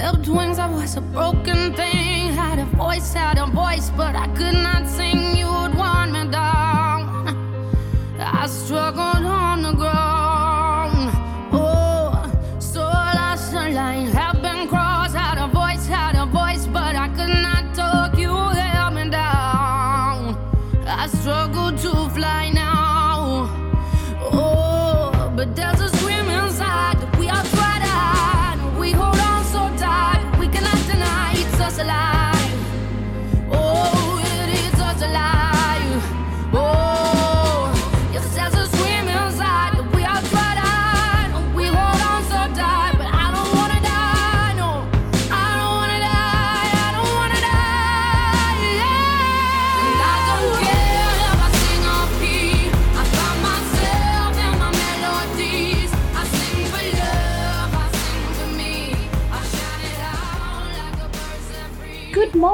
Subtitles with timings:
[0.00, 2.32] Clipped wings, I was a broken thing.
[2.32, 5.29] Had a voice, had a voice, but I could not sing.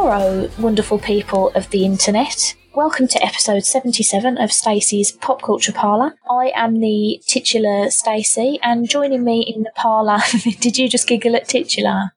[0.07, 2.55] Morrow, wonderful people of the internet.
[2.77, 6.15] Welcome to episode 77 of Stacey's Pop Culture Parlour.
[6.31, 10.19] I am the titular Stacey, and joining me in the parlour.
[10.61, 12.12] did you just giggle at titular?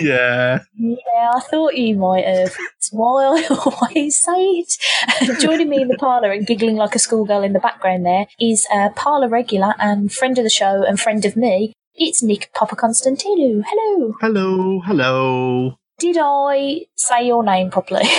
[0.00, 0.64] yeah.
[0.76, 2.56] Yeah, I thought you might have.
[2.76, 5.38] It's why I always say it.
[5.40, 8.66] Joining me in the parlour and giggling like a schoolgirl in the background there is
[8.74, 11.72] a parlour regular and friend of the show and friend of me.
[11.94, 13.62] It's Nick Papakonstantinou.
[13.64, 14.14] Hello.
[14.20, 14.80] Hello.
[14.80, 15.76] Hello.
[16.02, 18.02] Did I say your name properly?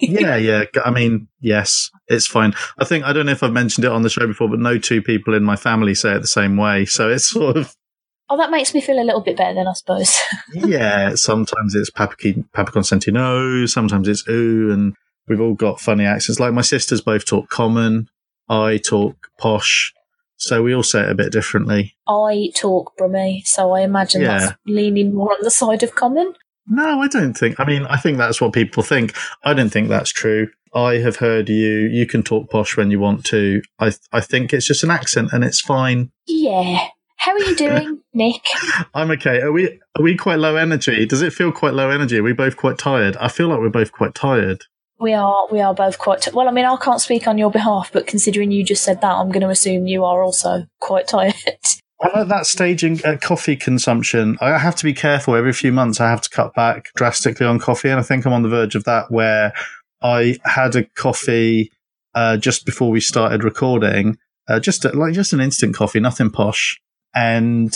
[0.00, 0.64] Yeah, yeah.
[0.84, 2.54] I mean, yes, it's fine.
[2.78, 4.78] I think I don't know if I've mentioned it on the show before, but no
[4.78, 6.84] two people in my family say it the same way.
[6.84, 7.74] So it's sort of
[8.30, 10.16] Oh, that makes me feel a little bit better then, I suppose.
[10.54, 11.16] yeah.
[11.16, 12.14] Sometimes it's Papa
[12.54, 14.94] Papa Constantino, sometimes it's ooh, and
[15.26, 16.38] we've all got funny accents.
[16.38, 18.08] Like my sisters both talk common,
[18.48, 19.92] I talk posh,
[20.36, 21.96] so we all say it a bit differently.
[22.06, 24.38] I talk Brummy, so I imagine Yeah.
[24.38, 26.34] that's leaning more on the side of common.
[26.68, 27.58] No, I don't think.
[27.58, 29.14] I mean, I think that's what people think.
[29.44, 30.48] I don't think that's true.
[30.74, 31.88] I have heard you.
[31.88, 33.62] You can talk posh when you want to.
[33.78, 36.10] I I think it's just an accent, and it's fine.
[36.26, 36.88] Yeah.
[37.16, 38.42] How are you doing, Nick?
[38.94, 39.40] I'm okay.
[39.40, 41.04] Are we are we quite low energy?
[41.04, 42.18] Does it feel quite low energy?
[42.18, 43.16] Are we both quite tired?
[43.16, 44.64] I feel like we're both quite tired.
[45.00, 46.48] We are we are both quite t- well.
[46.48, 49.30] I mean, I can't speak on your behalf, but considering you just said that, I'm
[49.30, 51.34] going to assume you are also quite tired.
[52.00, 54.38] I'm at that stage in uh, coffee consumption.
[54.40, 55.34] I have to be careful.
[55.34, 58.32] Every few months, I have to cut back drastically on coffee, and I think I'm
[58.32, 59.10] on the verge of that.
[59.10, 59.52] Where
[60.00, 61.72] I had a coffee
[62.14, 64.16] uh, just before we started recording,
[64.48, 66.80] uh, just a, like just an instant coffee, nothing posh,
[67.14, 67.74] and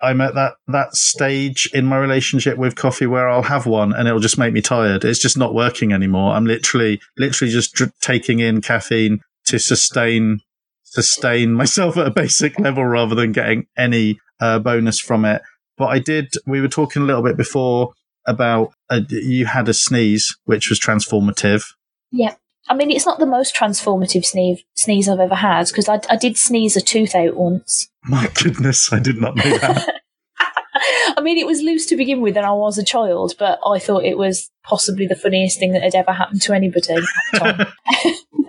[0.00, 4.08] I'm at that that stage in my relationship with coffee where I'll have one and
[4.08, 5.04] it'll just make me tired.
[5.04, 6.32] It's just not working anymore.
[6.32, 10.40] I'm literally literally just dr- taking in caffeine to sustain
[10.90, 15.42] sustain myself at a basic level rather than getting any uh, bonus from it.
[15.76, 16.34] But I did.
[16.46, 17.92] We were talking a little bit before
[18.26, 21.72] about uh, you had a sneeze, which was transformative.
[22.12, 22.34] yeah.
[22.68, 26.16] I mean, it's not the most transformative sneeze sneeze I've ever had because I, I
[26.16, 27.88] did sneeze a tooth out once.
[28.04, 29.94] My goodness, I did not know that.
[31.16, 33.78] I mean, it was loose to begin with, and I was a child, but I
[33.78, 37.02] thought it was possibly the funniest thing that had ever happened to anybody at
[37.32, 37.66] the time.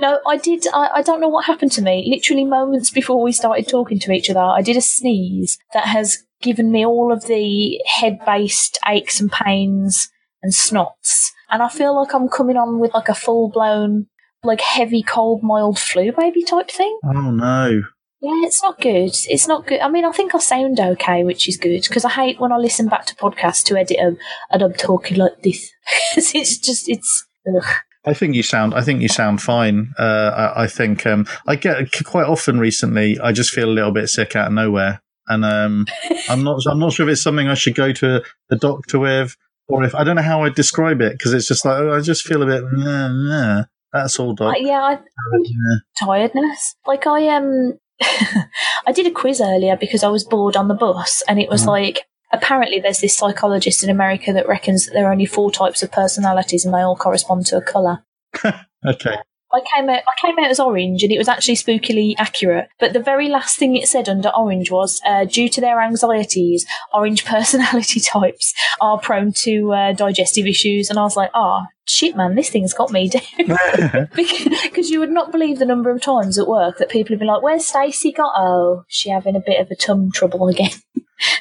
[0.00, 0.66] no, I did.
[0.72, 2.04] I, I don't know what happened to me.
[2.08, 6.18] Literally moments before we started talking to each other, I did a sneeze that has
[6.40, 10.08] given me all of the head based aches and pains
[10.42, 11.30] and snots.
[11.50, 14.06] And I feel like I'm coming on with like a full blown,
[14.42, 16.98] like heavy, cold, mild flu baby type thing.
[17.04, 17.82] oh no.
[18.22, 19.16] Yeah, it's not good.
[19.28, 19.80] It's not good.
[19.80, 22.56] I mean, I think I sound okay, which is good because I hate when I
[22.56, 24.16] listen back to podcasts to edit them
[24.50, 25.72] and I'm talking like this.
[26.16, 27.26] it's just, it's.
[27.48, 27.64] Ugh.
[28.04, 28.74] I think you sound.
[28.74, 29.92] I think you sound fine.
[29.98, 33.18] Uh, I, I think um, I get quite often recently.
[33.20, 35.86] I just feel a little bit sick out of nowhere, and um,
[36.28, 36.60] I'm not.
[36.66, 39.36] I'm not sure if it's something I should go to the doctor with,
[39.68, 42.00] or if I don't know how I describe it because it's just like oh, I
[42.00, 42.64] just feel a bit.
[42.72, 43.64] Nah, nah.
[43.92, 44.54] That's all, doc.
[44.56, 44.98] Uh, yeah, I
[45.42, 45.76] Yeah.
[46.00, 46.74] tiredness.
[46.86, 51.22] Like I um, I did a quiz earlier because I was bored on the bus,
[51.28, 51.68] and it was Mhm.
[51.68, 55.82] like apparently there's this psychologist in America that reckons that there are only four types
[55.82, 58.04] of personalities, and they all correspond to a color.
[58.84, 59.14] Okay.
[59.52, 62.68] I came out I came out as orange and it was actually spookily accurate.
[62.80, 66.66] But the very last thing it said under orange was uh, due to their anxieties,
[66.92, 70.88] orange personality types are prone to uh, digestive issues.
[70.88, 74.08] And I was like, ah, shit, man, this thing's got me down.
[74.14, 77.28] because you would not believe the number of times at work that people have been
[77.28, 78.32] like, "Where's Stacey got?
[78.36, 80.70] Oh, she having a bit of a tum trouble again."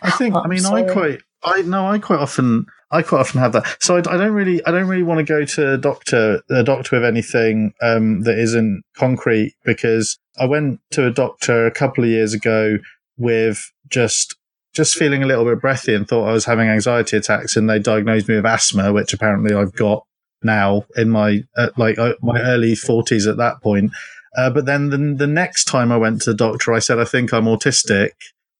[0.01, 0.35] I think.
[0.35, 0.89] I I'm mean, sorry.
[0.89, 1.21] I quite.
[1.43, 1.87] I no.
[1.87, 2.65] I quite often.
[2.91, 3.77] I quite often have that.
[3.79, 4.63] So I, I don't really.
[4.65, 6.41] I don't really want to go to a doctor.
[6.49, 11.71] A doctor with anything um, that isn't concrete because I went to a doctor a
[11.71, 12.77] couple of years ago
[13.17, 14.35] with just
[14.73, 17.79] just feeling a little bit breathy and thought I was having anxiety attacks, and they
[17.79, 20.05] diagnosed me with asthma, which apparently I've got
[20.43, 23.91] now in my uh, like uh, my early forties at that point.
[24.37, 27.05] Uh, but then the, the next time I went to the doctor, I said I
[27.05, 28.11] think I'm autistic,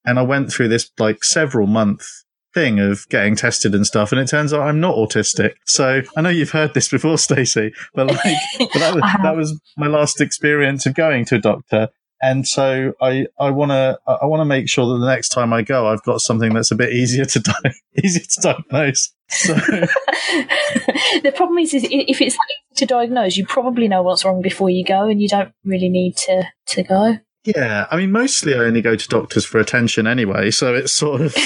[0.06, 2.06] and I went through this like several month
[2.54, 5.54] thing of getting tested and stuff, and it turns out I'm not autistic.
[5.66, 8.20] So I know you've heard this before, Stacey, but like
[8.60, 9.24] but that was uh-huh.
[9.24, 11.90] that was my last experience of going to a doctor.
[12.24, 15.54] And so I, I want to I want to make sure that the next time
[15.54, 17.74] I go, I've got something that's a bit easier to di-
[18.04, 19.12] easier to diagnose.
[19.30, 24.42] So the problem is, is if it's easy to diagnose, you probably know what's wrong
[24.42, 27.18] before you go, and you don't really need to to go.
[27.46, 31.22] Yeah, I mean, mostly I only go to doctors for attention anyway, so it's sort
[31.22, 31.36] of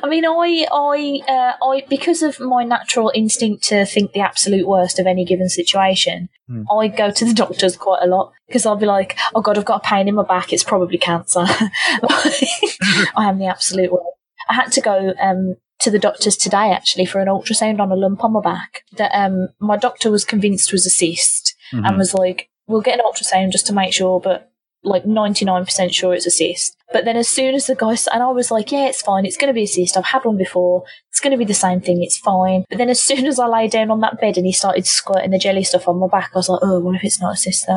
[0.00, 4.66] I mean, I, I, uh, I, because of my natural instinct to think the absolute
[4.66, 6.62] worst of any given situation, Hmm.
[6.70, 9.66] I go to the doctors quite a lot because I'll be like, "Oh God, I've
[9.66, 10.50] got a pain in my back.
[10.50, 14.04] It's probably cancer." I am the absolute worst.
[14.48, 17.96] I had to go um, to the doctors today actually for an ultrasound on a
[17.96, 21.98] lump on my back that um, my doctor was convinced was a cyst and Mhm.
[21.98, 24.44] was like, "We'll get an ultrasound just to make sure, but."
[24.84, 26.76] Like 99% sure it's a cyst.
[26.92, 29.26] But then as soon as the guy, and I was like, yeah, it's fine.
[29.26, 29.96] It's going to be a cyst.
[29.96, 30.84] I've had one before.
[31.10, 32.00] It's going to be the same thing.
[32.00, 32.64] It's fine.
[32.70, 35.32] But then as soon as I lay down on that bed and he started squirting
[35.32, 37.36] the jelly stuff on my back, I was like, oh, what if it's not a
[37.36, 37.76] cyst though?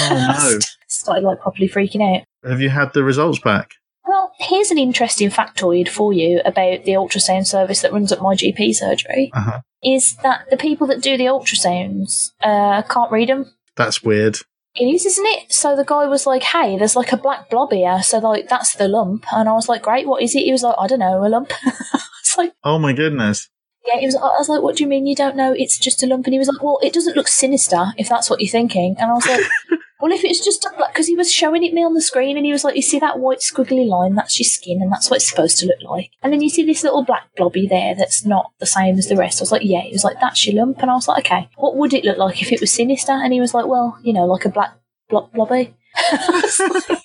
[0.00, 0.58] Oh, no.
[0.86, 2.24] started like properly freaking out.
[2.48, 3.70] have you had the results back?
[4.06, 8.34] Well, here's an interesting factoid for you about the ultrasound service that runs at my
[8.34, 9.30] GP surgery.
[9.32, 9.60] Uh-huh.
[9.82, 13.52] Is that the people that do the ultrasounds uh, can't read them?
[13.76, 14.38] That's weird.
[14.74, 15.52] It is, isn't it?
[15.52, 18.74] So the guy was like, "Hey, there's like a black blob here." So like, that's
[18.74, 20.98] the lump, and I was like, "Great, what is it?" He was like, "I don't
[20.98, 21.52] know, a lump."
[22.20, 23.48] it's like, Oh my goodness.
[23.86, 23.98] Yeah.
[23.98, 24.16] He was.
[24.16, 25.52] I was like, "What do you mean you don't know?
[25.56, 28.28] It's just a lump." And he was like, "Well, it doesn't look sinister if that's
[28.30, 29.40] what you're thinking." And I was like,
[30.00, 32.36] "Well, if it's just a black," because he was showing it me on the screen,
[32.36, 34.14] and he was like, "You see that white squiggly line?
[34.14, 36.64] That's your skin, and that's what it's supposed to look like." And then you see
[36.64, 39.40] this little black blobby there that's not the same as the rest.
[39.40, 41.48] I was like, "Yeah." He was like, "That's your lump," and I was like, "Okay,
[41.56, 44.12] what would it look like if it was sinister?" And he was like, "Well, you
[44.12, 44.74] know, like a black
[45.08, 46.98] blob blobby." I was like-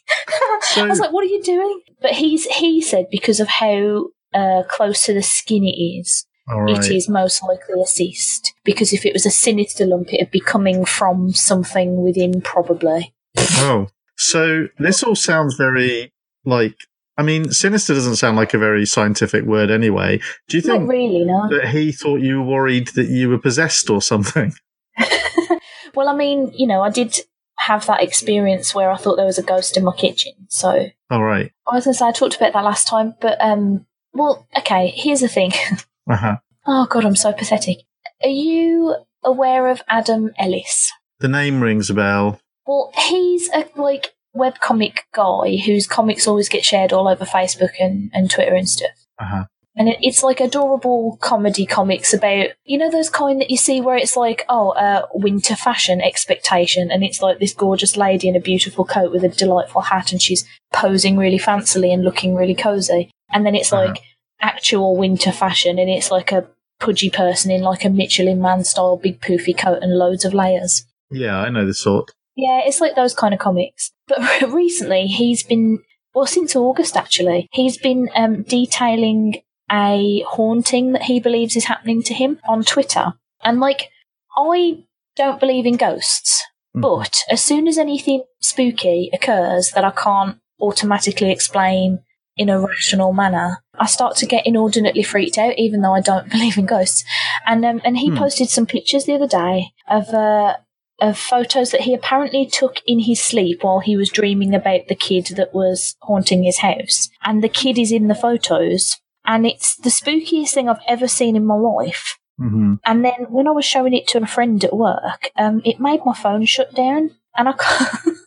[0.78, 4.64] I was like, "What are you doing?" But he's he said because of how uh,
[4.70, 6.78] close to the skin it is, right.
[6.78, 8.54] it is most likely a cyst.
[8.64, 13.14] Because if it was a sinister lump, it'd be coming from something within, probably.
[13.38, 16.14] Oh, so this all sounds very
[16.46, 16.76] like.
[17.20, 20.20] I mean, sinister doesn't sound like a very scientific word anyway.
[20.48, 21.50] Do you Not think really, no.
[21.50, 24.54] that he thought you were worried that you were possessed or something?
[25.96, 27.18] well, I mean, you know, I did
[27.58, 30.34] have that experience where I thought there was a ghost in my kitchen.
[30.48, 31.52] So All right.
[31.68, 34.94] I was going to say I talked about that last time, but um, well, okay.
[34.96, 35.52] Here's the thing.
[36.10, 36.36] Uh huh.
[36.66, 37.78] oh God, I'm so pathetic.
[38.24, 40.92] Are you aware of Adam Ellis?
[41.20, 42.40] The name rings a bell.
[42.66, 48.12] Well, he's a like webcomic guy whose comics always get shared all over Facebook and,
[48.14, 48.92] and Twitter and stuff.
[49.20, 49.44] Uh huh.
[49.76, 53.80] And it, it's like adorable comedy comics about, you know, those kind that you see
[53.80, 56.90] where it's like, oh, uh, winter fashion expectation.
[56.90, 60.20] And it's like this gorgeous lady in a beautiful coat with a delightful hat and
[60.22, 63.12] she's posing really fancily and looking really cozy.
[63.32, 63.86] And then it's Uh-huh.
[63.88, 64.02] like
[64.42, 66.48] actual winter fashion and it's like a
[66.80, 70.86] pudgy person in like a Michelin man style big poofy coat and loads of layers.
[71.10, 72.12] Yeah, I know the sort.
[72.36, 73.92] Yeah, it's like those kind of comics.
[74.08, 74.20] But
[74.52, 75.80] recently, he's been
[76.14, 77.48] well since August actually.
[77.52, 83.14] He's been um, detailing a haunting that he believes is happening to him on Twitter.
[83.44, 83.90] And like,
[84.38, 84.84] I
[85.16, 86.44] don't believe in ghosts,
[86.76, 86.82] Mhm.
[86.82, 92.00] but as soon as anything spooky occurs that I can't automatically explain
[92.38, 96.30] in a rational manner, I start to get inordinately freaked out, even though I don't
[96.36, 97.04] believe in ghosts.
[97.46, 98.18] And um, and he Hmm.
[98.18, 100.58] posted some pictures the other day of uh,
[101.00, 104.96] of photos that he apparently took in his sleep while he was dreaming about the
[104.96, 107.10] kid that was haunting his house.
[107.24, 111.36] And the kid is in the photos, and it's the spookiest thing I've ever seen
[111.36, 112.18] in my life.
[112.38, 115.80] hmm And then when I was showing it to a friend at work, um, it
[115.80, 118.18] made my phone shut down, and I can't.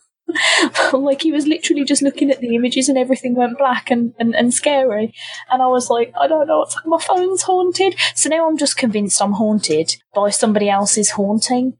[0.93, 4.35] like he was literally just looking at the images and everything went black and, and,
[4.35, 5.13] and scary.
[5.49, 7.95] And i was like i don't know what's like my phone's haunted.
[8.15, 11.77] So now i'm just convinced i'm haunted by somebody else's haunting.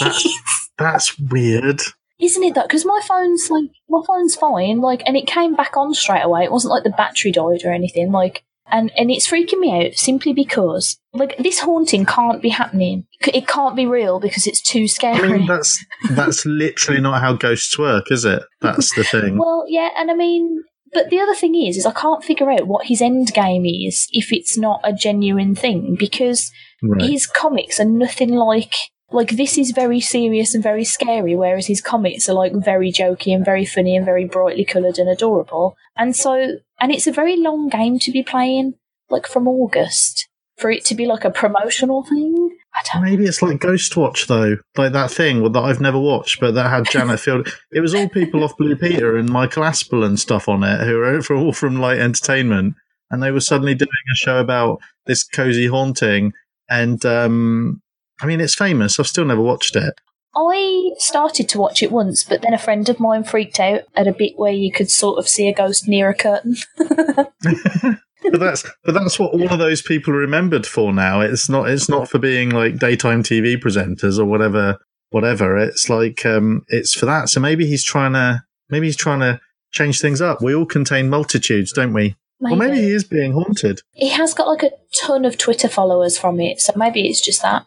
[0.00, 0.28] That's
[0.78, 1.80] that's weird.
[2.18, 5.76] isn't it though because my phone's like my phone's fine like and it came back
[5.76, 6.44] on straight away.
[6.44, 9.94] It wasn't like the battery died or anything like and and it's freaking me out
[9.94, 14.82] simply because like this haunting can't be happening it can't be real because it's too
[14.82, 18.42] I scary mean, that's that's literally not how ghosts work, is it?
[18.60, 19.38] That's the thing.
[19.38, 22.66] well yeah and i mean but the other thing is is i can't figure out
[22.66, 26.50] what his end game is if it's not a genuine thing because
[26.84, 27.02] Right.
[27.10, 28.74] his comics are nothing like
[29.12, 33.34] like this is very serious and very scary, whereas his comics are like very jokey
[33.34, 35.76] and very funny and very brightly coloured and adorable.
[35.96, 38.74] And so, and it's a very long game to be playing,
[39.10, 42.56] like from August, for it to be like a promotional thing.
[42.74, 46.54] I don't Maybe it's like Ghostwatch though, like that thing that I've never watched, but
[46.54, 47.48] that had Janet Field.
[47.70, 51.00] It was all people off Blue Peter and Michael Aspel and stuff on it, who
[51.00, 52.74] are for- all from Light Entertainment,
[53.10, 56.32] and they were suddenly doing a show about this cozy haunting.
[56.70, 57.82] And um,
[58.22, 58.98] I mean, it's famous.
[58.98, 59.94] I've still never watched it.
[60.34, 64.06] I started to watch it once, but then a friend of mine freaked out at
[64.06, 66.56] a bit where you could sort of see a ghost near a curtain.
[66.78, 71.20] but that's but that's what all of those people are remembered for now.
[71.20, 74.78] It's not it's not for being like daytime TV presenters or whatever
[75.10, 75.58] whatever.
[75.58, 77.28] It's like um it's for that.
[77.28, 79.38] So maybe he's trying to maybe he's trying to
[79.70, 80.40] change things up.
[80.40, 82.16] We all contain multitudes, don't we?
[82.42, 83.80] Or maybe he is being haunted.
[83.92, 84.70] He has got like a
[85.00, 87.64] ton of Twitter followers from it, so maybe it's just that.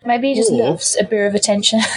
[0.06, 1.80] maybe he just Or- loves a bit of attention.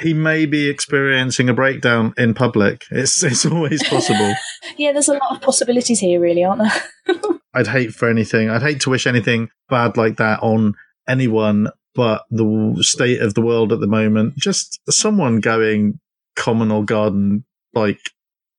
[0.00, 2.84] He may be experiencing a breakdown in public.
[2.90, 4.32] It's it's always possible.
[4.76, 6.62] yeah, there's a lot of possibilities here, really, aren't
[7.06, 7.16] there?
[7.52, 8.48] I'd hate for anything.
[8.48, 10.74] I'd hate to wish anything bad like that on
[11.08, 15.98] anyone, but the state of the world at the moment, just someone going
[16.36, 17.98] common or garden like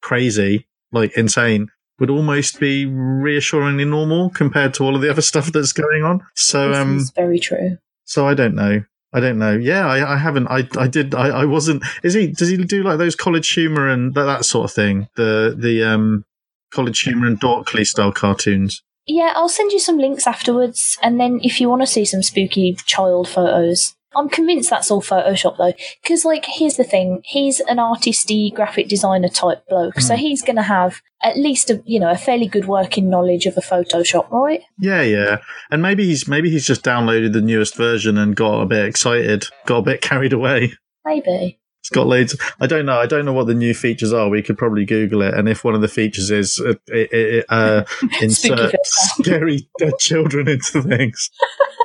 [0.01, 5.51] crazy, like insane, would almost be reassuringly normal compared to all of the other stuff
[5.51, 6.21] that's going on.
[6.35, 7.77] So, this um, is very true.
[8.05, 8.83] so I don't know.
[9.11, 9.53] I don't know.
[9.53, 10.47] Yeah, I, I haven't.
[10.47, 11.15] I, I did.
[11.15, 11.83] I, I wasn't.
[12.03, 12.27] Is he?
[12.27, 15.07] Does he do like those college humor and that, that sort of thing?
[15.15, 16.25] The the um
[16.71, 18.83] college humor and Dorkly style cartoons.
[19.07, 22.21] Yeah, I'll send you some links afterwards, and then if you want to see some
[22.21, 25.73] spooky child photos, I'm convinced that's all Photoshop though.
[26.01, 30.55] Because, like, here's the thing: he's an artisty graphic designer type bloke, so he's going
[30.55, 34.29] to have at least a you know a fairly good working knowledge of a Photoshop,
[34.31, 34.61] right?
[34.79, 35.37] Yeah, yeah.
[35.69, 39.47] And maybe he's maybe he's just downloaded the newest version and got a bit excited,
[39.65, 40.73] got a bit carried away.
[41.05, 41.59] Maybe.
[41.81, 42.35] It's got loads.
[42.59, 42.99] I don't know.
[42.99, 44.27] I don't know what the new features are.
[44.27, 45.33] We could probably Google it.
[45.33, 47.85] And if one of the features is uh, it, it, uh,
[48.21, 51.31] insert scary dead children into things.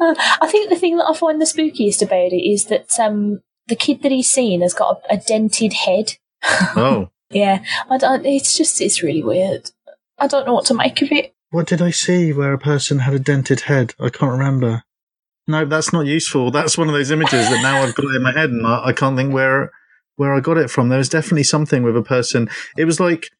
[0.00, 3.40] Uh, I think the thing that I find the spookiest about it is that um,
[3.66, 6.14] the kid that he's seen has got a, a dented head.
[6.76, 9.70] Oh, Yeah, I don't, it's just it's really weird.
[10.18, 11.34] I don't know what to make of it.
[11.50, 13.94] what did I see where a person had a dented head?
[14.00, 14.82] I can't remember.
[15.46, 16.50] No, that's not useful.
[16.50, 18.92] That's one of those images that now I've got in my head, and I, I
[18.92, 19.72] can't think where
[20.16, 20.88] where I got it from.
[20.88, 22.50] There was definitely something with a person.
[22.76, 23.30] It was like,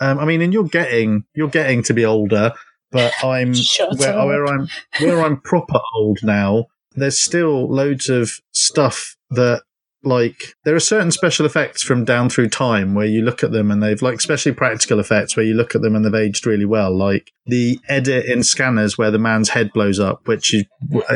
[0.00, 2.52] um, I mean, and you're getting you're getting to be older,
[2.90, 3.54] but I'm
[3.96, 4.68] where, where I'm
[5.00, 6.66] where I'm proper old now.
[6.94, 9.62] There's still loads of stuff that
[10.04, 13.70] like there are certain special effects from down through time where you look at them
[13.70, 16.64] and they've like especially practical effects where you look at them and they've aged really
[16.64, 20.64] well like the edit in scanners where the man's head blows up which you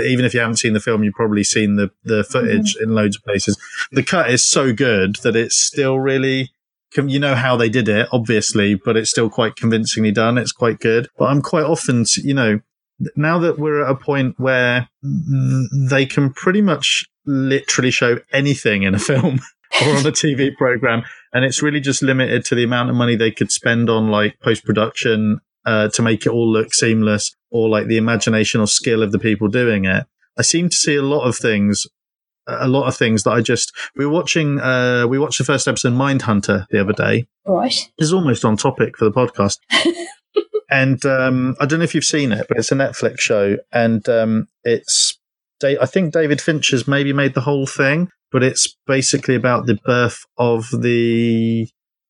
[0.04, 2.90] even if you haven't seen the film you've probably seen the the footage mm-hmm.
[2.90, 3.56] in loads of places
[3.92, 6.50] the cut is so good that it's still really
[6.96, 10.78] you know how they did it obviously but it's still quite convincingly done it's quite
[10.78, 12.60] good but i'm quite often you know
[13.16, 14.88] now that we're at a point where
[15.90, 19.40] they can pretty much literally show anything in a film
[19.82, 23.16] or on a TV program, and it's really just limited to the amount of money
[23.16, 27.68] they could spend on like post production uh, to make it all look seamless, or
[27.68, 30.06] like the imagination or skill of the people doing it.
[30.38, 31.86] I seem to see a lot of things.
[32.46, 34.58] A lot of things that I just we were watching.
[34.60, 37.74] Uh, we watched the first episode of Mindhunter the other day, Right.
[37.98, 39.58] is almost on topic for the podcast.
[40.70, 44.06] and um, I don't know if you've seen it, but it's a Netflix show, and
[44.08, 45.18] um, it's
[45.64, 50.24] I think David Fincher's maybe made the whole thing, but it's basically about the birth
[50.36, 51.68] of the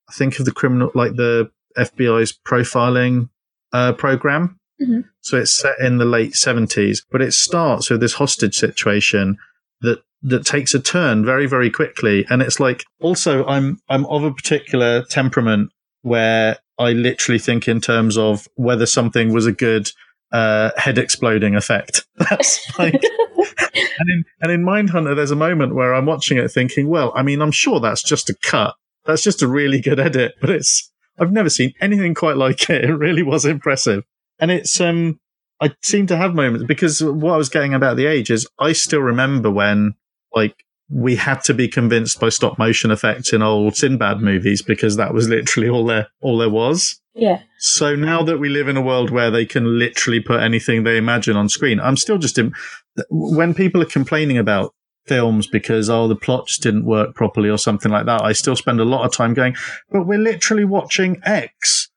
[0.09, 3.29] I think of the criminal like the FBI's profiling
[3.75, 4.59] uh, program.
[4.81, 5.05] Mhm.
[5.21, 9.37] So it's set in the late seventies, but it starts with this hostage situation
[9.83, 14.25] that that takes a turn very very quickly, and it's like also I'm I'm of
[14.25, 15.71] a particular temperament
[16.03, 19.91] where I literally think in terms of whether something was a good
[20.33, 22.07] uh, head exploding effect.
[22.17, 26.89] That's like, and in and in Mindhunter, there's a moment where I'm watching it thinking,
[26.89, 28.75] well, I mean, I'm sure that's just a cut.
[29.05, 32.85] That's just a really good edit, but it's I've never seen anything quite like it.
[32.85, 34.05] It really was impressive,
[34.39, 35.19] and it's um.
[35.61, 38.73] I seem to have moments because what I was getting about the age is I
[38.73, 39.95] still remember when
[40.35, 44.97] like we had to be convinced by stop motion effects in old Sinbad movies because
[44.97, 47.01] that was literally all there all there was.
[47.15, 47.43] Yeah.
[47.59, 50.97] So now that we live in a world where they can literally put anything they
[50.97, 52.55] imagine on screen, I'm still just in,
[53.11, 54.75] when people are complaining about
[55.07, 58.23] films because oh the plot just didn't work properly or something like that.
[58.23, 59.57] I still spend a lot of time going,
[59.91, 61.91] but we're literally watching X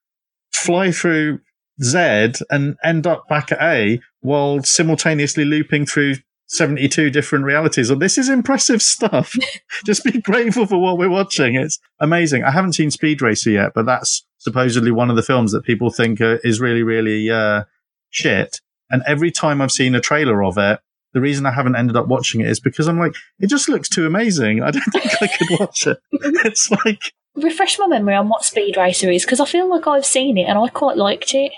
[0.52, 1.40] fly through
[1.84, 6.16] Z and end up back at A while simultaneously looping through
[6.48, 7.90] 72 different realities.
[7.90, 9.36] And this is impressive stuff.
[9.86, 11.56] Just be grateful for what we're watching.
[11.56, 12.44] It's amazing.
[12.44, 15.90] I haven't seen Speed Racer yet, but that's supposedly one of the films that people
[15.90, 17.64] think uh, is really, really uh,
[18.10, 18.62] shit.
[18.90, 20.80] And every time I've seen a trailer of it,
[21.14, 23.90] the reason I haven't ended up watching it is because I'm like, it just looks
[23.90, 24.62] too amazing.
[24.62, 25.98] I don't think I could watch it.
[26.46, 27.14] It's like.
[27.36, 30.44] Refresh my memory on what Speed Racer is because I feel like I've seen it
[30.44, 31.52] and I quite liked it.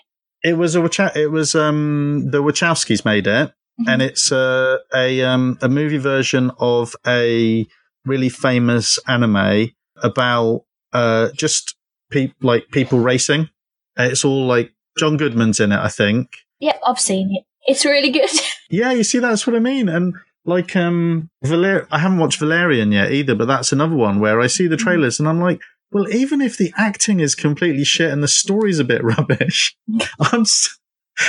[0.43, 3.89] It was a it was um the Wachowskis made it, mm-hmm.
[3.89, 7.65] and it's uh, a um a movie version of a
[8.05, 9.69] really famous anime
[10.03, 11.75] about uh just
[12.11, 13.49] pe- like people racing.
[13.97, 16.29] It's all like John Goodman's in it, I think.
[16.59, 17.43] Yep, I've seen it.
[17.65, 18.29] It's really good.
[18.69, 19.89] yeah, you see, that's what I mean.
[19.89, 20.15] And
[20.45, 24.47] like, um, Valer- I haven't watched Valerian yet either, but that's another one where I
[24.47, 24.79] see the mm.
[24.79, 25.59] trailers and I'm like,
[25.91, 29.75] well, even if the acting is completely shit and the story's a bit rubbish,
[30.19, 30.45] I'm.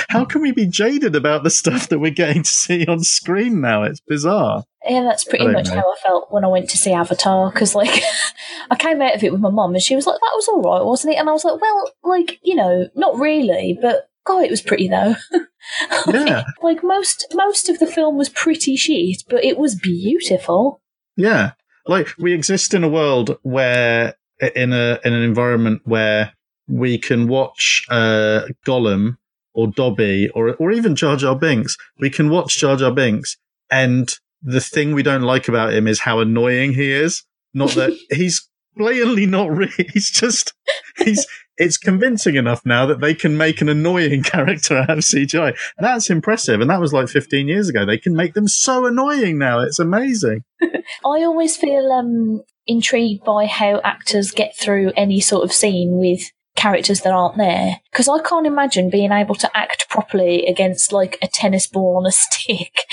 [0.09, 3.61] How can we be jaded about the stuff that we're getting to see on screen
[3.61, 3.83] now?
[3.83, 4.63] It's bizarre.
[4.87, 5.75] Yeah, that's pretty much know.
[5.75, 7.51] how I felt when I went to see Avatar.
[7.51, 8.01] Because, like,
[8.71, 10.61] I came out of it with my mum and she was like, that was all
[10.61, 11.17] right, wasn't it?
[11.17, 14.87] And I was like, well, like, you know, not really, but God, it was pretty
[14.87, 15.15] though.
[16.07, 16.43] yeah.
[16.61, 20.81] like most most of the film was pretty shit, but it was beautiful.
[21.17, 21.53] Yeah.
[21.87, 24.13] Like we exist in a world where
[24.55, 26.33] in a in an environment where
[26.67, 29.17] we can watch uh, Gollum
[29.59, 31.75] or Dobby or or even Jar Jar Binks.
[31.99, 33.37] We can watch Jar Jar Binks,
[33.69, 37.23] and the thing we don't like about him is how annoying he is.
[37.53, 39.69] Not that he's blatantly not real.
[39.93, 40.53] He's just
[40.97, 45.57] he's it's convincing enough now that they can make an annoying character out of CGI.
[45.77, 46.61] That's impressive.
[46.61, 47.85] And that was like 15 years ago.
[47.85, 49.59] They can make them so annoying now.
[49.59, 50.45] It's amazing.
[50.61, 50.71] I
[51.03, 57.01] always feel um, intrigued by how actors get through any sort of scene with characters
[57.01, 57.79] that aren't there.
[57.91, 62.05] Because I can't imagine being able to act properly against like a tennis ball on
[62.05, 62.83] a stick.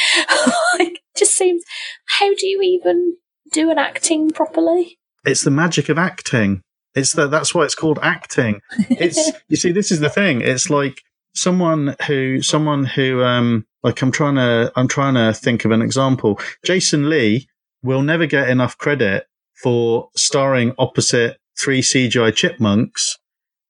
[0.79, 1.65] like, just seems,
[2.07, 3.17] how do you even
[3.53, 4.99] do an acting properly?
[5.25, 6.63] It's the magic of acting.
[6.95, 8.61] It's that that's why it's called acting.
[8.89, 10.41] It's you see, this is the thing.
[10.41, 11.03] It's like
[11.35, 15.83] someone who someone who um like I'm trying to I'm trying to think of an
[15.83, 16.41] example.
[16.65, 17.49] Jason Lee
[17.83, 19.27] will never get enough credit
[19.63, 23.19] for starring opposite three CGI chipmunks,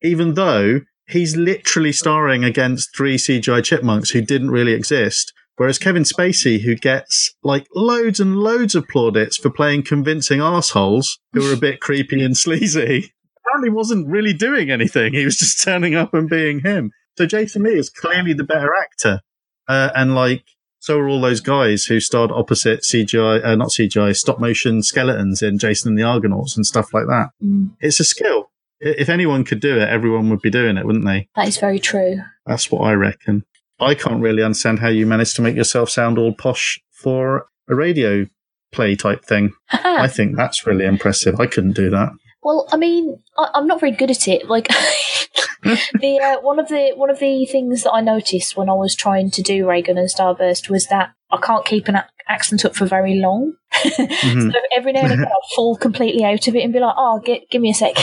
[0.03, 5.33] even though he's literally starring against three CGI chipmunks who didn't really exist.
[5.57, 11.19] Whereas Kevin Spacey, who gets like loads and loads of plaudits for playing convincing assholes
[11.33, 15.15] who are a bit creepy and sleazy, apparently wasn't really doing anything.
[15.15, 16.93] He was just turning up and being him.
[17.17, 19.21] So Jason Lee is clearly the better actor.
[19.67, 20.45] Uh, and like,
[20.79, 25.43] so are all those guys who starred opposite CGI, uh, not CGI, stop motion skeletons
[25.43, 27.31] in Jason and the Argonauts and stuff like that.
[27.43, 27.71] Mm.
[27.81, 28.51] It's a skill.
[28.81, 31.29] If anyone could do it, everyone would be doing it, wouldn't they?
[31.37, 32.21] That is very true.
[32.45, 33.45] That's what I reckon.
[33.81, 37.75] I can't really understand how you managed to make yourself sound all posh for a
[37.75, 38.27] radio
[38.73, 39.53] play type thing.
[39.71, 41.41] I think that's really impressive.
[41.41, 42.11] I couldn't do that.
[42.43, 44.49] Well, I mean, I, am not very good at it.
[44.49, 44.69] Like
[45.63, 48.95] the uh, one of the one of the things that I noticed when I was
[48.95, 52.87] trying to do Reagan and Starburst was that I can't keep an accent up for
[52.87, 53.55] very long.
[53.75, 54.51] mm-hmm.
[54.51, 57.21] so every now and again, I'll fall completely out of it and be like, "Oh,
[57.25, 57.97] get, give me a sec."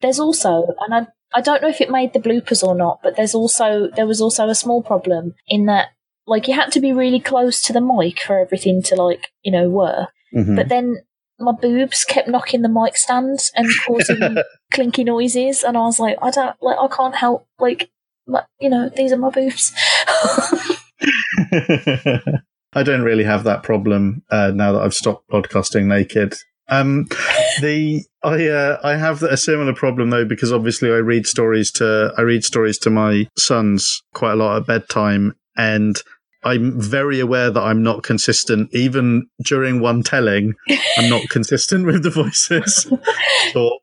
[0.00, 3.16] There's also, and I I don't know if it made the bloopers or not, but
[3.16, 5.88] there's also there was also a small problem in that
[6.26, 9.52] like you had to be really close to the mic for everything to like you
[9.52, 10.10] know work.
[10.34, 10.56] Mm-hmm.
[10.56, 10.96] But then
[11.40, 14.36] my boobs kept knocking the mic stand and causing
[14.72, 17.90] clinky noises, and I was like, I don't like, I can't help, like,
[18.26, 19.72] my, you know, these are my boobs.
[22.72, 26.34] I don't really have that problem uh, now that I've stopped podcasting naked.
[26.70, 27.06] Um,
[27.60, 32.12] the I uh, I have a similar problem though because obviously I read stories to
[32.16, 36.00] I read stories to my sons quite a lot at bedtime, and
[36.44, 40.54] I'm very aware that I'm not consistent, even during one telling.
[40.96, 42.90] I'm not consistent with the voices.
[43.52, 43.78] so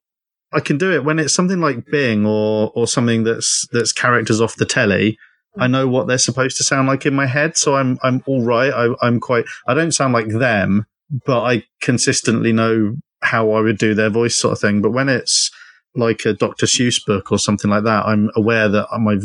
[0.54, 4.42] I can do it when it's something like Bing or or something that's that's characters
[4.42, 5.18] off the telly.
[5.60, 8.44] I know what they're supposed to sound like in my head, so I'm I'm all
[8.44, 8.72] right.
[8.72, 9.46] I, I'm quite.
[9.68, 14.38] I don't sound like them, but I consistently know how I would do their voice,
[14.38, 14.82] sort of thing.
[14.82, 15.52] But when it's
[15.96, 16.66] like a Dr.
[16.66, 19.18] Seuss book or something like that, I'm aware that my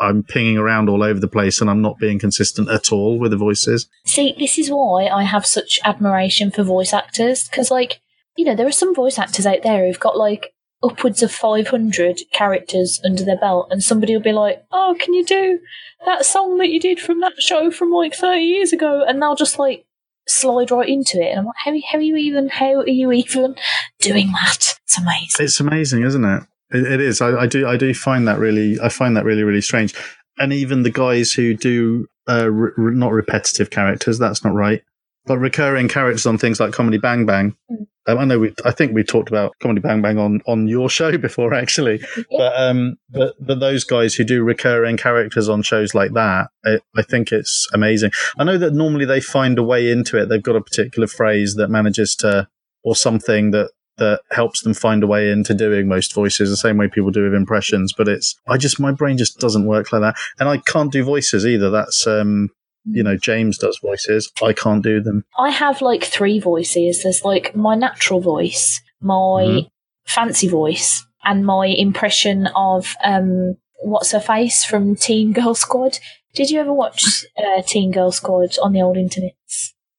[0.00, 3.32] I'm pinging around all over the place and I'm not being consistent at all with
[3.32, 3.86] the voices.
[4.06, 8.00] See, this is why I have such admiration for voice actors because, like,
[8.36, 12.22] you know, there are some voice actors out there who've got like upwards of 500
[12.32, 15.58] characters under their belt, and somebody will be like, Oh, can you do
[16.06, 19.04] that song that you did from that show from like 30 years ago?
[19.06, 19.84] And they'll just like
[20.30, 21.30] slide right into it.
[21.30, 23.56] And I'm like, How, how are you even, how are you even
[24.00, 24.74] doing that?
[24.84, 25.44] It's amazing.
[25.44, 26.42] It's amazing, isn't it?
[26.72, 27.20] It, it is.
[27.20, 27.66] I, I, do.
[27.66, 28.80] I do find that really.
[28.80, 29.94] I find that really, really strange.
[30.38, 34.18] And even the guys who do uh, re- not repetitive characters.
[34.18, 34.82] That's not right.
[35.26, 37.56] But recurring characters on things like Comedy Bang Bang.
[37.70, 37.86] Mm.
[38.06, 38.54] Um, I know we.
[38.64, 42.00] I think we talked about Comedy Bang Bang on, on your show before, actually.
[42.30, 46.78] But um, but but those guys who do recurring characters on shows like that, I,
[46.96, 48.12] I think it's amazing.
[48.38, 50.28] I know that normally they find a way into it.
[50.28, 52.48] They've got a particular phrase that manages to,
[52.82, 56.78] or something that that helps them find a way into doing most voices the same
[56.78, 57.92] way people do with impressions.
[57.92, 61.04] But it's I just my brain just doesn't work like that, and I can't do
[61.04, 61.70] voices either.
[61.70, 62.48] That's um,
[62.92, 64.30] you know, James does voices.
[64.42, 65.24] I can't do them.
[65.38, 67.02] I have like three voices.
[67.02, 69.68] There's like my natural voice, my Mhm.
[70.06, 75.98] fancy voice, and my impression of um, what's her face from Teen Girl Squad.
[76.34, 79.32] Did you ever watch uh, Teen Girl Squad on the old internet?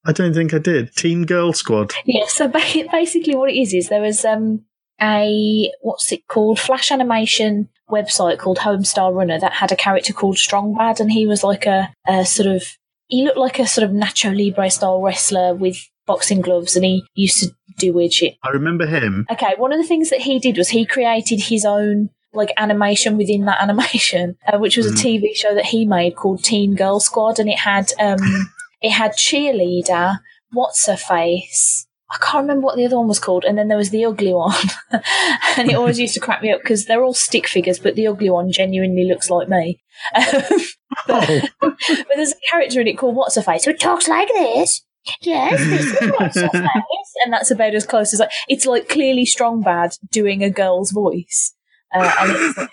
[0.05, 0.95] I don't think I did.
[0.95, 1.93] Teen Girl Squad.
[2.05, 2.47] Yeah, so
[2.91, 4.65] basically what it is is there was um
[5.01, 10.37] a what's it called flash animation website called Homestar Runner that had a character called
[10.37, 12.63] Strong Bad and he was like a, a sort of
[13.11, 17.03] he looked like a sort of Nacho Libre style wrestler with boxing gloves and he
[17.13, 18.35] used to do weird shit.
[18.43, 19.25] I remember him.
[19.31, 23.17] Okay, one of the things that he did was he created his own like animation
[23.17, 24.91] within that animation, uh, which was Mhm.
[24.91, 28.19] a TV show that he made called Teen Girl Squad, and it had um,
[28.81, 30.19] it had cheerleader,
[30.51, 31.87] what's her face.
[32.11, 34.33] I can't remember what the other one was called, and then there was the ugly
[34.33, 34.53] one,
[34.91, 38.07] and it always used to crack me up because they're all stick figures, but the
[38.07, 39.81] ugly one genuinely looks like me.
[40.15, 40.61] Um,
[41.09, 41.77] Oh, but
[42.15, 44.81] there's a character in it called What's Her Face who talks like this.
[45.21, 47.13] Yes, this is What's Her Face.
[47.23, 50.91] And that's about as close as like, it's like clearly strong bad doing a girl's
[50.91, 51.53] voice.
[51.93, 52.69] Uh, and it's like,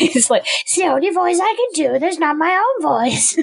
[0.00, 1.98] it's like, it's the only voice I can do.
[1.98, 3.36] There's not my own voice.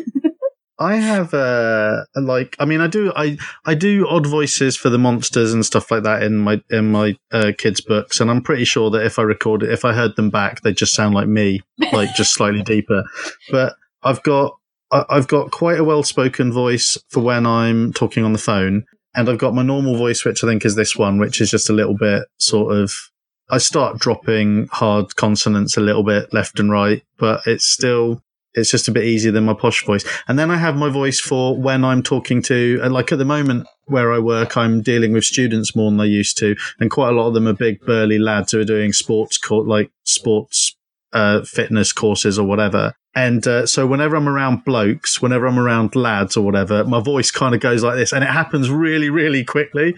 [0.80, 4.98] I have uh like I mean I do I I do odd voices for the
[4.98, 8.64] monsters and stuff like that in my in my uh, kids books and I'm pretty
[8.64, 11.28] sure that if I record it if I heard them back they just sound like
[11.28, 11.62] me
[11.92, 13.04] like just slightly deeper.
[13.52, 14.56] But I've got
[14.92, 18.86] I- I've got quite a well spoken voice for when I'm talking on the phone
[19.14, 21.70] and I've got my normal voice which I think is this one which is just
[21.70, 22.94] a little bit sort of
[23.52, 28.72] I start dropping hard consonants a little bit left and right but it's still it's
[28.72, 30.04] just a bit easier than my posh voice.
[30.28, 33.26] And then I have my voice for when I'm talking to, and like at the
[33.26, 36.56] moment where I work, I'm dealing with students more than I used to.
[36.80, 39.58] And quite a lot of them are big, burly lads who are doing sports, co-
[39.58, 40.76] like sports,
[41.14, 42.94] uh, fitness courses or whatever.
[43.16, 47.32] And uh, so whenever I'm around blokes, whenever I'm around lads or whatever, my voice
[47.32, 49.96] kind of goes like this, and it happens really, really quickly.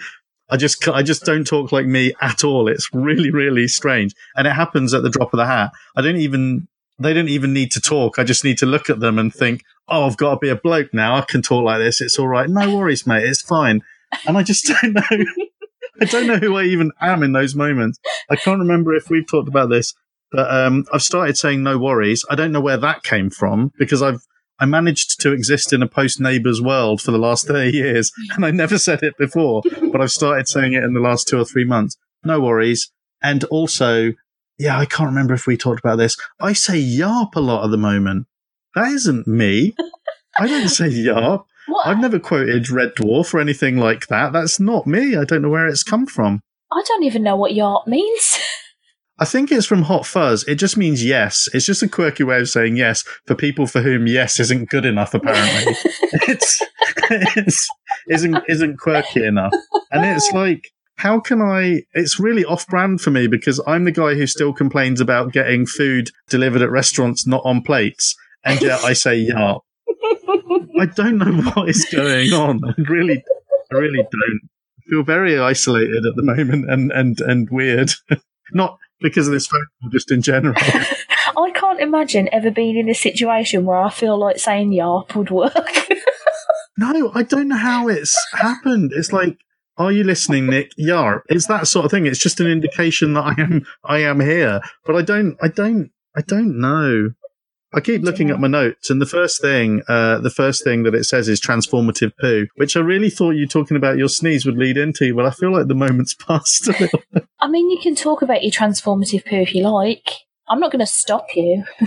[0.49, 2.67] I just, I just don't talk like me at all.
[2.67, 5.71] It's really, really strange, and it happens at the drop of the hat.
[5.95, 6.67] I don't even
[6.99, 8.19] they don't even need to talk.
[8.19, 10.55] I just need to look at them and think, oh, I've got to be a
[10.55, 11.15] bloke now.
[11.15, 12.01] I can talk like this.
[12.01, 12.49] It's all right.
[12.49, 13.23] No worries, mate.
[13.23, 13.81] It's fine.
[14.27, 15.25] And I just don't know.
[16.01, 17.99] I don't know who I even am in those moments.
[18.29, 19.93] I can't remember if we've talked about this,
[20.31, 22.25] but um, I've started saying no worries.
[22.29, 24.21] I don't know where that came from because I've
[24.61, 28.45] I managed to exist in a post neighbours world for the last 30 years and
[28.45, 31.45] I never said it before, but I've started saying it in the last two or
[31.45, 31.97] three months.
[32.23, 32.91] No worries.
[33.23, 34.13] And also,
[34.61, 36.15] yeah, I can't remember if we talked about this.
[36.39, 38.27] I say yarp a lot at the moment.
[38.75, 39.73] That isn't me.
[40.39, 41.45] I don't say yarp.
[41.67, 41.87] What?
[41.87, 44.33] I've never quoted Red Dwarf or anything like that.
[44.33, 45.15] That's not me.
[45.15, 46.41] I don't know where it's come from.
[46.73, 48.39] I don't even know what yarp means.
[49.19, 50.43] I think it's from Hot Fuzz.
[50.45, 51.47] It just means yes.
[51.53, 54.83] It's just a quirky way of saying yes for people for whom yes isn't good
[54.83, 55.13] enough.
[55.13, 55.75] Apparently,
[56.27, 56.61] it's,
[57.11, 57.69] it's
[58.09, 59.53] isn't isn't quirky enough,
[59.91, 60.71] and it's like.
[61.01, 61.81] How can I?
[61.93, 65.65] It's really off brand for me because I'm the guy who still complains about getting
[65.65, 69.61] food delivered at restaurants not on plates, and yet I say yarp.
[70.79, 72.61] I don't know what is going on.
[72.63, 73.23] I really,
[73.71, 74.41] I really don't.
[74.77, 77.89] I feel very isolated at the moment and, and, and weird.
[78.53, 80.53] Not because of this phone call, just in general.
[80.55, 85.31] I can't imagine ever being in a situation where I feel like saying yarp would
[85.31, 85.87] work.
[86.77, 88.91] No, I don't know how it's happened.
[88.93, 89.39] It's like,
[89.85, 90.71] are you listening, Nick?
[90.77, 91.21] Yarp.
[91.29, 92.05] It's that sort of thing.
[92.05, 94.61] It's just an indication that I am, I am here.
[94.85, 97.11] But I don't, I don't, I don't know.
[97.73, 100.93] I keep looking at my notes, and the first thing, uh, the first thing that
[100.93, 104.57] it says is transformative poo, which I really thought you talking about your sneeze would
[104.57, 106.99] lead into, but I feel like the moment's passed a little.
[107.39, 110.11] I mean, you can talk about your transformative poo if you like.
[110.49, 111.63] I'm not going to stop you.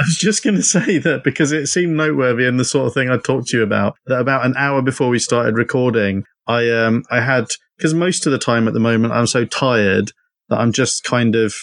[0.00, 2.94] I was just going to say that because it seemed noteworthy and the sort of
[2.94, 3.96] thing I talked to you about.
[4.06, 8.32] That about an hour before we started recording, I um I had because most of
[8.32, 10.12] the time at the moment I'm so tired
[10.48, 11.54] that I'm just kind of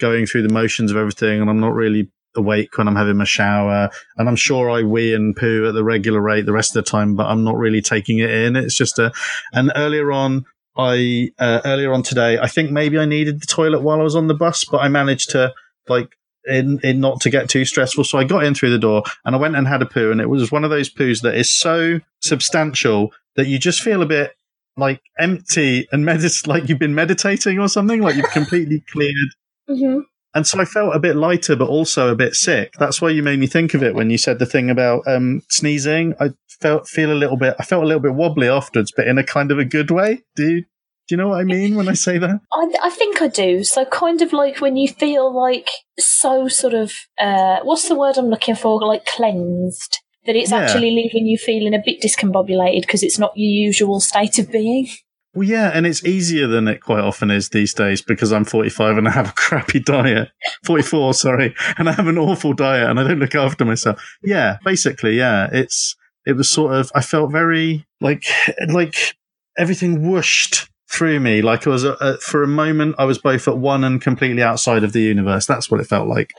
[0.00, 3.24] going through the motions of everything, and I'm not really awake when I'm having my
[3.24, 3.90] shower.
[4.16, 6.90] And I'm sure I wee and poo at the regular rate the rest of the
[6.90, 8.56] time, but I'm not really taking it in.
[8.56, 9.12] It's just a.
[9.52, 13.82] And earlier on, I uh, earlier on today, I think maybe I needed the toilet
[13.82, 15.52] while I was on the bus, but I managed to
[15.88, 18.04] like in, in not to get too stressful.
[18.04, 20.20] So I got in through the door and I went and had a poo, and
[20.20, 24.06] it was one of those poos that is so substantial that you just feel a
[24.06, 24.34] bit
[24.76, 29.30] like empty and medit- like you've been meditating or something, like you've completely cleared.
[29.68, 30.00] Mm-hmm.
[30.32, 32.74] And so I felt a bit lighter, but also a bit sick.
[32.78, 35.42] That's why you made me think of it when you said the thing about um,
[35.48, 36.14] sneezing.
[36.20, 37.56] I felt feel a little bit.
[37.58, 40.22] I felt a little bit wobbly afterwards, but in a kind of a good way.
[40.36, 40.64] Do you,
[41.10, 42.40] do you know what I mean when I say that?
[42.52, 43.64] I, I think I do.
[43.64, 45.68] So kind of like when you feel like
[45.98, 48.80] so sort of uh, what's the word I'm looking for?
[48.80, 49.98] Like cleansed.
[50.26, 50.58] That it's Yeah.
[50.58, 54.86] actually leaving you feeling a bit discombobulated because it's not your usual state of being.
[55.34, 58.98] Well, yeah, and it's easier than it quite often is these days because I'm 45
[58.98, 60.28] and I have a crappy diet.
[60.64, 64.00] 44, sorry, and I have an awful diet and I don't look after myself.
[64.22, 68.26] Yeah, basically, yeah, it's it was sort of I felt very like
[68.68, 69.16] like
[69.58, 73.56] everything whooshed through me like I was uh, for a moment I was both at
[73.56, 75.46] one and completely outside of the universe.
[75.46, 76.32] That's what it felt like.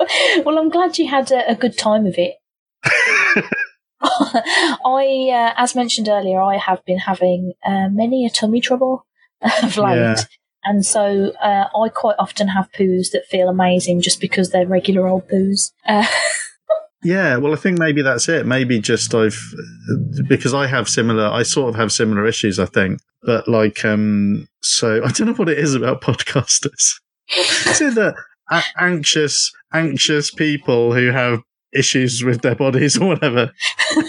[0.44, 2.36] well, I'm glad you had a, a good time of it.
[4.02, 9.06] I, uh, as mentioned earlier, I have been having uh, many a tummy trouble
[9.62, 9.96] of late.
[9.96, 10.16] Yeah.
[10.64, 15.06] And so uh, I quite often have poos that feel amazing just because they're regular
[15.06, 15.72] old poos.
[17.02, 18.46] Yeah, well, I think maybe that's it.
[18.46, 19.38] Maybe just I've
[20.28, 21.26] because I have similar.
[21.26, 22.58] I sort of have similar issues.
[22.58, 26.94] I think, but like, um, so I don't know what it is about podcasters.
[27.66, 28.14] is it that
[28.78, 31.40] anxious, anxious people who have
[31.72, 33.52] issues with their bodies or whatever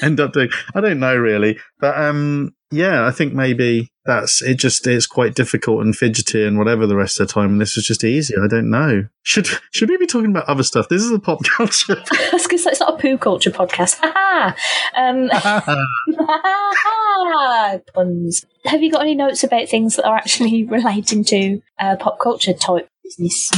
[0.02, 0.50] end up doing?
[0.74, 4.56] I don't know really, but um, yeah, I think maybe that's it.
[4.56, 7.52] Just it's quite difficult and fidgety and whatever the rest of the time.
[7.52, 8.34] And this was just easy.
[8.42, 9.08] I don't know.
[9.22, 10.90] Should should we be talking about other stuff?
[10.90, 12.02] This is a pop culture.
[12.12, 14.00] I was going to say it's not a poo culture podcast.
[14.00, 14.56] Ha
[14.96, 15.30] um,
[17.94, 18.46] puns.
[18.66, 22.54] Have you got any notes about things that are actually relating to uh, pop culture
[22.54, 23.52] type business?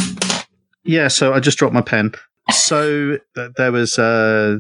[0.83, 2.13] Yeah, so I just dropped my pen.
[2.51, 4.57] So th- there was uh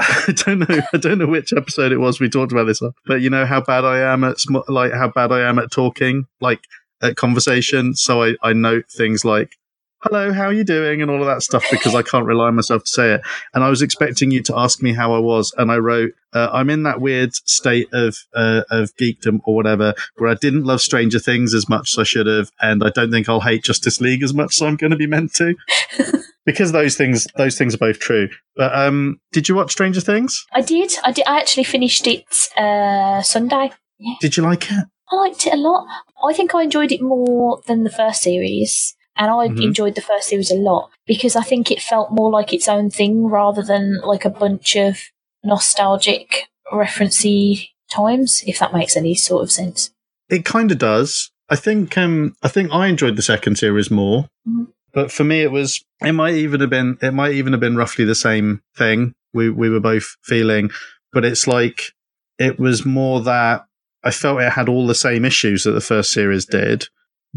[0.28, 3.20] I don't know I don't know which episode it was we talked about this but
[3.20, 6.26] you know how bad I am at sm- like how bad I am at talking,
[6.40, 6.60] like
[7.02, 7.94] at conversation.
[7.94, 9.56] So I I note things like
[9.98, 12.56] hello, how are you doing and all of that stuff because I can't rely on
[12.56, 13.20] myself to say it.
[13.52, 16.48] And I was expecting you to ask me how I was and I wrote uh,
[16.50, 20.80] I'm in that weird state of uh, of geekdom or whatever where I didn't love
[20.80, 24.00] Stranger Things as much as I should have, and I don't think I'll hate Justice
[24.00, 25.54] League as much as I'm going to be meant to.
[26.46, 28.28] because those things, those things are both true.
[28.56, 30.46] But um, did you watch Stranger Things?
[30.52, 30.92] I did.
[31.04, 31.26] I did.
[31.26, 32.24] I actually finished it
[32.56, 33.72] uh, Sunday.
[34.20, 34.84] Did you like it?
[35.12, 35.86] I liked it a lot.
[36.26, 38.94] I think I enjoyed it more than the first series.
[39.16, 39.62] And I Mhm.
[39.62, 42.90] enjoyed the first series a lot because I think it felt more like its own
[42.90, 44.98] thing rather than like a bunch of
[45.44, 49.90] nostalgic referencey times, if that makes any sort of sense.
[50.30, 51.30] It kind of does.
[51.50, 54.26] I think um, I think I enjoyed the second series more.
[54.48, 54.68] Mhm.
[54.92, 57.76] But for me, it was it might even have been it might even have been
[57.76, 60.70] roughly the same thing we we were both feeling.
[61.12, 61.92] But it's like
[62.38, 63.64] it was more that
[64.02, 66.86] I felt it had all the same issues that the first series did,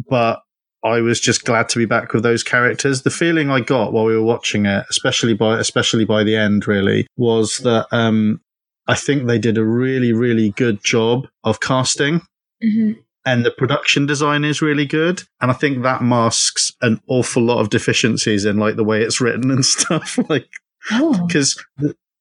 [0.10, 0.42] but
[0.84, 3.02] I was just glad to be back with those characters.
[3.02, 6.68] The feeling I got while we were watching it, especially by especially by the end,
[6.68, 8.42] really, was that um,
[8.88, 12.22] I think they did a really really good job of casting
[12.64, 13.00] Mm-hmm.
[13.26, 15.24] And the production design is really good.
[15.42, 19.22] And I think that masks an awful lot of deficiencies in like the way it's
[19.22, 20.18] written and stuff.
[20.30, 20.48] like
[20.92, 21.26] Oh.
[21.26, 21.64] because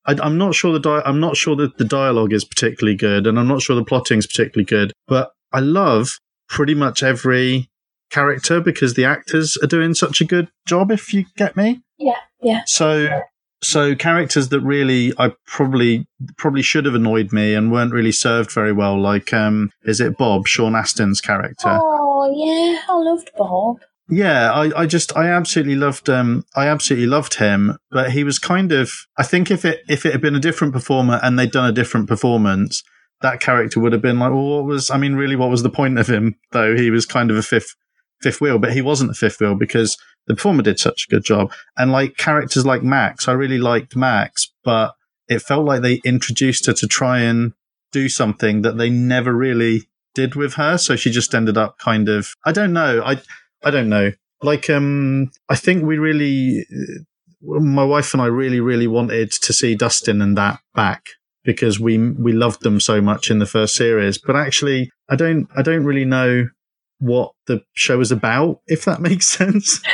[0.07, 3.39] I'm not sure the di- I'm not sure that the dialogue is particularly good, and
[3.39, 4.93] I'm not sure the plotting is particularly good.
[5.09, 7.69] But I love pretty much every
[8.11, 10.91] character because the actors are doing such a good job.
[10.93, 11.83] If you get me.
[11.99, 12.63] Yeah, yeah.
[12.67, 13.09] So
[13.63, 18.53] so characters that really I probably probably should have annoyed me and weren't really served
[18.53, 19.01] very well.
[19.01, 21.79] Like um, is it Bob Sean Astin's character?
[21.81, 22.81] Oh, yeah.
[22.89, 23.81] I loved Bob.
[24.09, 28.39] Yeah, I, I just I absolutely loved um I absolutely loved him, but he was
[28.39, 31.53] kind of I think if it if it had been a different performer and they'd
[31.53, 32.83] done a different performance,
[33.23, 35.71] that character would have been like, well, what was I mean, really, what was the
[35.71, 36.35] point of him?
[36.51, 37.75] Though he was kind of a fifth
[38.23, 41.25] fifth wheel, but he wasn't a fifth wheel because the performer did such a good
[41.25, 41.53] job.
[41.77, 44.95] And like characters like Max, I really liked Max, but
[45.29, 47.53] it felt like they introduced her to try and
[47.91, 50.79] do something that they never really did with her.
[50.79, 53.03] So she just ended up kind of I don't know.
[53.05, 53.21] I
[53.63, 54.13] I don't know.
[54.43, 56.67] Like, um, I think we really,
[57.41, 61.07] my wife and I really, really wanted to see Dustin and that back
[61.45, 64.19] because we we loved them so much in the first series.
[64.19, 66.49] But actually, I don't, I don't really know
[67.03, 68.61] what the show is about.
[68.67, 69.83] If that makes sense.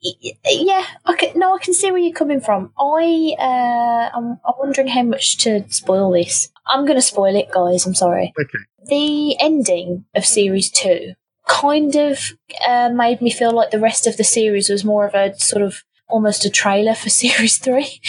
[0.00, 2.72] Yeah, I can, no, I can see where you're coming from.
[2.78, 6.50] I, uh, I'm, I'm wondering how much to spoil this.
[6.68, 7.84] I'm going to spoil it, guys.
[7.84, 8.32] I'm sorry.
[8.40, 8.58] Okay.
[8.88, 11.14] The ending of series two
[11.48, 12.20] kind of
[12.66, 15.62] uh, made me feel like the rest of the series was more of a sort
[15.62, 18.00] of almost a trailer for series three.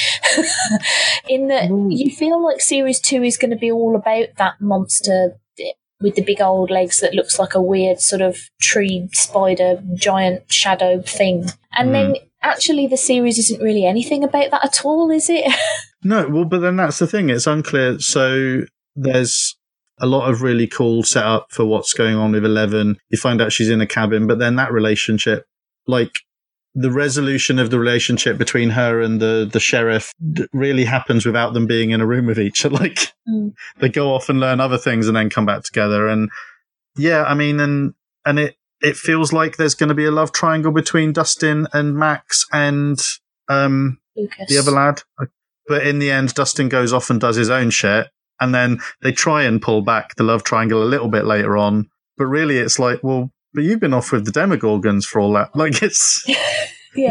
[1.28, 1.90] In that Mm.
[1.98, 5.40] you feel like series two is going to be all about that monster
[6.02, 10.52] with the big old legs that looks like a weird sort of tree spider giant
[10.52, 11.50] shadow thing.
[11.78, 11.94] And hmm.
[11.94, 15.52] then actually the series isn't really anything about that at all, is it?
[16.02, 17.30] No, well, but then that's the thing.
[17.30, 18.00] It's unclear.
[18.00, 18.62] So
[18.96, 19.58] there's
[20.00, 22.98] a lot of really cool setup for what's going on with Eleven.
[23.10, 25.46] You find out she's in a cabin, but then that relationship,
[25.88, 26.14] like
[26.76, 30.14] the resolution of the relationship between her and the the sheriff,
[30.54, 32.76] really happens without them being in a room with each other.
[32.80, 33.54] Like Mm.
[33.80, 36.08] they go off and learn other things and then come back together.
[36.08, 36.30] And
[36.98, 37.94] yeah, I mean, and
[38.26, 41.96] and it it feels like there's going to be a love triangle between Dustin and
[41.96, 43.00] Max and
[43.50, 44.48] um Lucas.
[44.50, 45.04] the other lad.
[45.68, 48.08] But in the end, Dustin goes off and does his own shit.
[48.42, 51.90] And then they try and pull back the love triangle a little bit later on.
[52.18, 55.50] But really, it's like, well, but you've been off with the Demogorgons for all that.
[55.56, 56.38] Like, it's, yeah.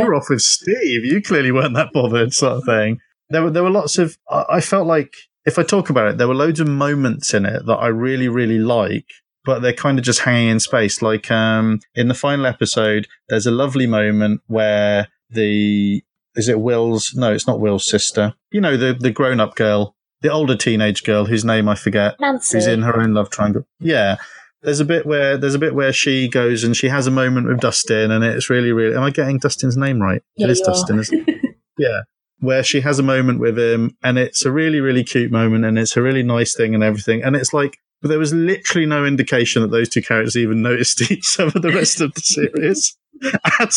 [0.02, 1.04] you're off with Steve.
[1.04, 3.00] You clearly weren't that bothered, sort of thing.
[3.30, 5.14] There were, there were lots of, I I felt like,
[5.46, 8.28] if I talk about it, there were loads of moments in it that I really,
[8.28, 9.06] really like.
[9.44, 11.00] But they're kind of just hanging in space.
[11.00, 16.02] Like um, in the final episode, there's a lovely moment where the
[16.34, 17.14] is it Will's?
[17.14, 18.34] No, it's not Will's sister.
[18.50, 22.16] You know, the the grown up girl, the older teenage girl whose name I forget,
[22.20, 22.58] Nancy.
[22.58, 23.66] who's in her own love triangle.
[23.80, 24.16] Yeah.
[24.62, 27.46] There's a bit where there's a bit where she goes and she has a moment
[27.46, 28.96] with Dustin, and it's really, really.
[28.96, 30.22] Am I getting Dustin's name right?
[30.36, 30.60] Yeah, it is.
[30.60, 31.56] Dustin, isn't it?
[31.78, 32.00] yeah.
[32.40, 35.78] Where she has a moment with him, and it's a really, really cute moment, and
[35.78, 37.22] it's a really nice thing, and everything.
[37.22, 41.38] And it's like, there was literally no indication that those two characters even noticed each
[41.38, 42.96] other the rest of the series
[43.60, 43.72] at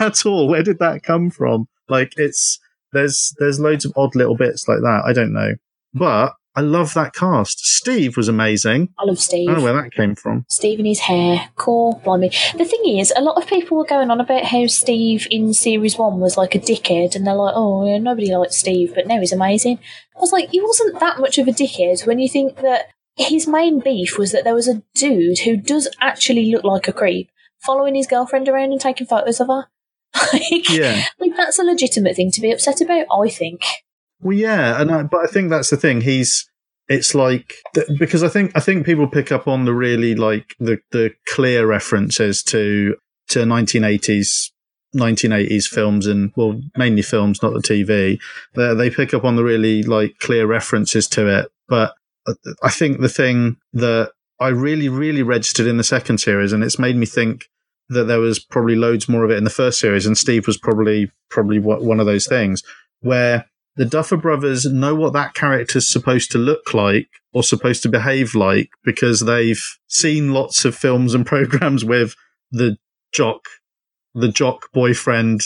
[0.00, 0.48] at all.
[0.48, 1.68] Where did that come from?
[1.88, 2.58] Like, it's
[2.92, 5.02] there's there's loads of odd little bits like that.
[5.06, 5.54] I don't know,
[5.94, 7.60] but I love that cast.
[7.64, 8.88] Steve was amazing.
[8.98, 9.48] I love Steve.
[9.48, 10.44] I don't know where that came from.
[10.48, 12.32] Steve and his hair, cool, blimey.
[12.56, 15.96] The thing is, a lot of people were going on about how Steve in series
[15.96, 19.20] one was like a dickhead, and they're like, oh, yeah, nobody likes Steve, but now
[19.20, 19.78] he's amazing.
[20.16, 23.46] I was like, he wasn't that much of a dickhead when you think that his
[23.46, 27.30] main beef was that there was a dude who does actually look like a creep
[27.60, 29.66] following his girlfriend around and taking photos of her.
[30.32, 31.04] like, Yeah.
[31.20, 33.60] like, that's a legitimate thing to be upset about, I think.
[34.20, 36.00] Well, yeah, and I, but I think that's the thing.
[36.00, 36.48] He's
[36.88, 37.54] it's like
[37.98, 41.66] because I think I think people pick up on the really like the the clear
[41.66, 42.96] references to
[43.28, 44.50] to 1980s
[44.96, 48.18] 1980s films and well mainly films, not the TV.
[48.54, 51.48] They, they pick up on the really like clear references to it.
[51.68, 51.94] But
[52.26, 52.32] I-
[52.64, 56.78] I think the thing that I really really registered in the second series, and it's
[56.78, 57.46] made me think
[57.90, 60.56] that there was probably loads more of it in the first series, and Steve was
[60.58, 62.62] probably probably one of those things
[63.00, 63.46] where
[63.78, 68.34] the Duffer Brothers know what that character's supposed to look like or supposed to behave
[68.34, 72.14] like because they've seen lots of films and programs with
[72.50, 72.76] the
[73.12, 73.42] jock,
[74.14, 75.42] the jock boyfriend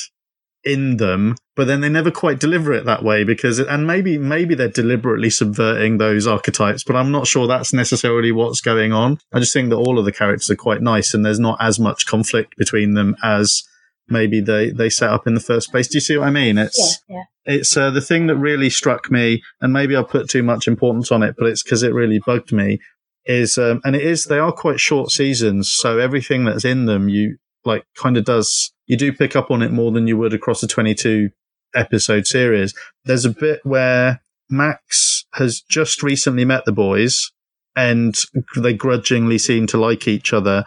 [0.65, 4.55] in them, but then they never quite deliver it that way because, and maybe, maybe
[4.55, 9.19] they're deliberately subverting those archetypes, but I'm not sure that's necessarily what's going on.
[9.31, 11.79] I just think that all of the characters are quite nice and there's not as
[11.79, 13.65] much conflict between them as
[14.13, 15.89] maybe they, they set up in the first place.
[15.89, 16.59] Do you see what I mean?
[16.59, 17.55] It's, Yeah, yeah.
[17.57, 21.11] it's uh, the thing that really struck me, and maybe I put too much importance
[21.11, 22.79] on it, but it's because it really bugged me.
[23.25, 27.09] Is um, and it is they are quite short seasons, so everything that's in them,
[27.09, 30.35] you like kind of does you do pick up on it more than you would
[30.35, 31.31] across a twenty-two
[31.73, 32.75] episode series.
[33.05, 37.31] There's a bit where Max has just recently met the boys,
[37.77, 38.15] and
[38.57, 40.65] they grudgingly seem to like each other,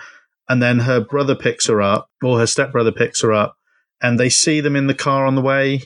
[0.48, 3.56] and then her brother picks her up, or her stepbrother picks her up,
[4.02, 5.82] and they see them in the car on the way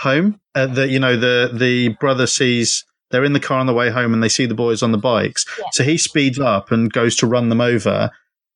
[0.00, 0.40] home.
[0.54, 3.90] Uh, the you know the the brother sees they're in the car on the way
[3.90, 5.44] home and they see the boys on the bikes.
[5.58, 5.64] Yeah.
[5.72, 8.10] So he speeds up and goes to run them over.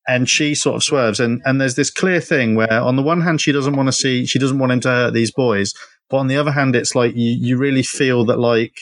[0.07, 3.21] And she sort of swerves, and, and there's this clear thing where, on the one
[3.21, 5.75] hand, she doesn't want to see, she doesn't want him to hurt these boys,
[6.09, 8.73] but on the other hand, it's like you, you really feel that, like,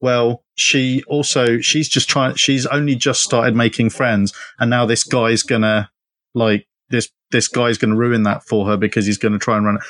[0.00, 5.04] well, she also, she's just trying, she's only just started making friends, and now this
[5.04, 5.90] guy's gonna,
[6.34, 9.76] like, this this guy's gonna ruin that for her because he's gonna try and run
[9.76, 9.82] it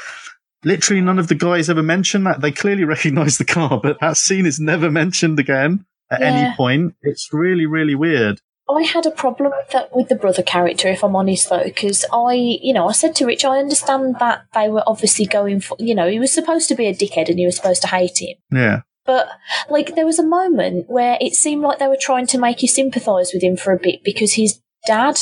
[0.64, 2.41] literally none of the guys ever mention that.
[2.41, 6.95] They clearly recognize the car, but that scene is never mentioned again at any point.
[7.03, 8.41] It's really, really weird.
[8.70, 12.05] I had a problem with that with the brother character, if I'm honest, though, because
[12.12, 15.74] I, you know, I said to Rich, I understand that they were obviously going for,
[15.80, 18.20] you know, he was supposed to be a dickhead and you were supposed to hate
[18.20, 18.36] him.
[18.53, 18.82] Yeah.
[19.07, 19.30] But
[19.70, 22.68] like, there was a moment where it seemed like they were trying to make you
[22.68, 25.18] sympathise with him for a bit because his dad,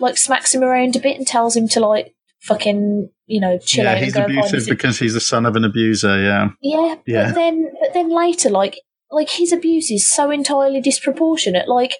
[0.00, 3.84] like, smacks him around a bit and tells him to like fucking, you know, chill
[3.84, 6.20] yeah, out he's and go abusive because he's the son of an abuser.
[6.20, 6.48] Yeah.
[6.62, 7.26] yeah, Yeah.
[7.26, 8.80] but then but then later, like
[9.10, 11.68] like his abuse is so entirely disproportionate.
[11.68, 11.92] Like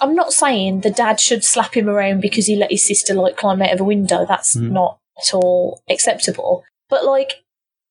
[0.00, 3.36] I'm not saying the dad should slap him around because he let his sister like
[3.36, 4.24] climb out of a window.
[4.26, 4.70] That's Mhm.
[4.70, 6.62] not at all acceptable.
[6.88, 7.42] But like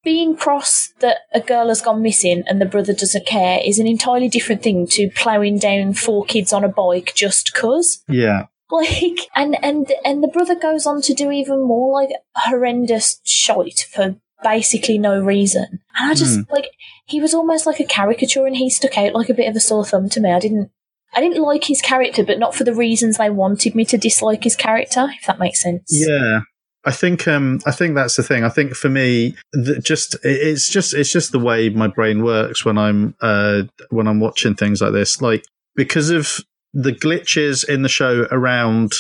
[0.03, 3.88] being cross that a girl has gone missing and the brother doesn't care is an
[3.88, 8.03] entirely different thing to ploughing down four kids on a bike just cause.
[8.07, 8.45] Yeah.
[8.72, 13.88] Like, and and and the brother goes on to do even more like horrendous shite
[13.91, 15.80] for basically no reason.
[15.95, 16.51] And I just Hmm.
[16.53, 16.72] like
[17.05, 19.59] he was almost like a caricature, and he stuck out like a bit of a
[19.61, 20.32] sore thumb to me.
[20.32, 20.70] I didn't.
[21.15, 24.43] I didn't like his character, but not for the reasons they wanted me to dislike
[24.43, 25.84] his character, if that makes sense.
[25.89, 26.41] Yeah.
[26.84, 28.43] I think um I think that's the thing.
[28.43, 32.65] I think for me the, just it's just it's just the way my brain works
[32.65, 35.45] when I'm uh when I'm watching things like this like
[35.76, 36.39] because of
[36.74, 38.93] the glitches in the show around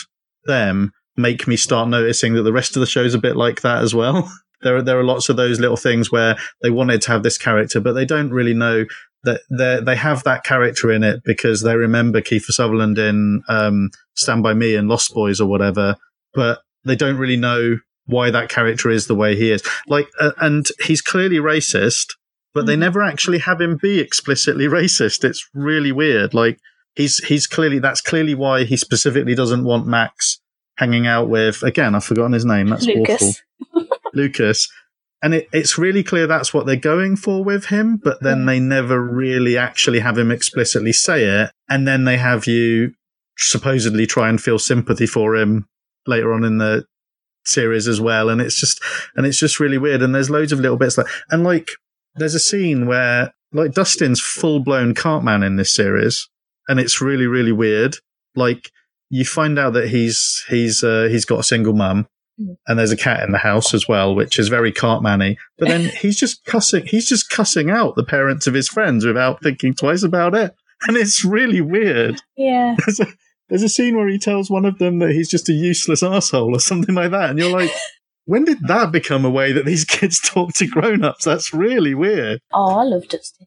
[0.45, 3.83] them make me start noticing that the rest of the show's a bit like that
[3.83, 4.31] as well.
[4.63, 7.37] There are there are lots of those little things where they wanted to have this
[7.37, 8.85] character but they don't really know
[9.23, 13.91] that they they have that character in it because they remember Kiefer Sutherland in um
[14.15, 15.95] Stand by Me and Lost Boys or whatever
[16.33, 19.61] but they don't really know why that character is the way he is.
[19.87, 22.15] Like, uh, and he's clearly racist,
[22.55, 22.79] but they Mhm.
[22.79, 25.23] never actually have him be explicitly racist.
[25.23, 26.33] It's really weird.
[26.33, 26.57] Like,
[26.97, 30.41] he's he's clearly that's clearly why he specifically doesn't want Max
[30.77, 31.63] hanging out with.
[31.63, 32.67] Again, I've forgotten his name.
[32.67, 33.01] That's awful.
[33.01, 33.43] Lucas.
[34.13, 34.71] Lucas.
[35.23, 38.59] And it, it's really clear that's what they're going for with him, but then they
[38.59, 41.51] never really actually have him explicitly say it.
[41.67, 42.93] And then they have you
[43.35, 45.67] supposedly try and feel sympathy for him
[46.05, 46.85] later on in the
[47.45, 48.29] series as well.
[48.29, 48.79] And it's just,
[49.15, 50.03] and it's just really weird.
[50.03, 51.69] And there's loads of little bits like, and like,
[52.15, 56.29] there's a scene where like Dustin's full blown Cartman in this series.
[56.67, 57.97] And it's really, really weird.
[58.35, 58.71] Like,
[59.09, 62.07] you find out that he's, he's, uh, he's got a single mum
[62.67, 65.37] and there's a cat in the house as well, which is very Cartman-y.
[65.57, 69.41] But then he's just cussing, he's just cussing out the parents of his friends without
[69.41, 70.55] thinking twice about it.
[70.87, 72.21] And it's really weird.
[72.35, 72.75] Yeah.
[72.85, 73.07] There's a,
[73.49, 76.53] there's a scene where he tells one of them that he's just a useless asshole
[76.53, 77.29] or something like that.
[77.29, 77.71] And you're like,
[78.25, 81.23] when did that become a way that these kids talk to grown-ups?
[81.23, 82.41] That's really weird.
[82.51, 83.46] Oh, I love Dustin.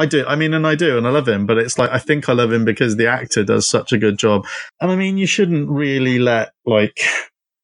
[0.00, 0.24] I do.
[0.26, 2.32] I mean, and I do, and I love him, but it's like, I think I
[2.32, 4.46] love him because the actor does such a good job.
[4.80, 6.98] And I mean, you shouldn't really let, like,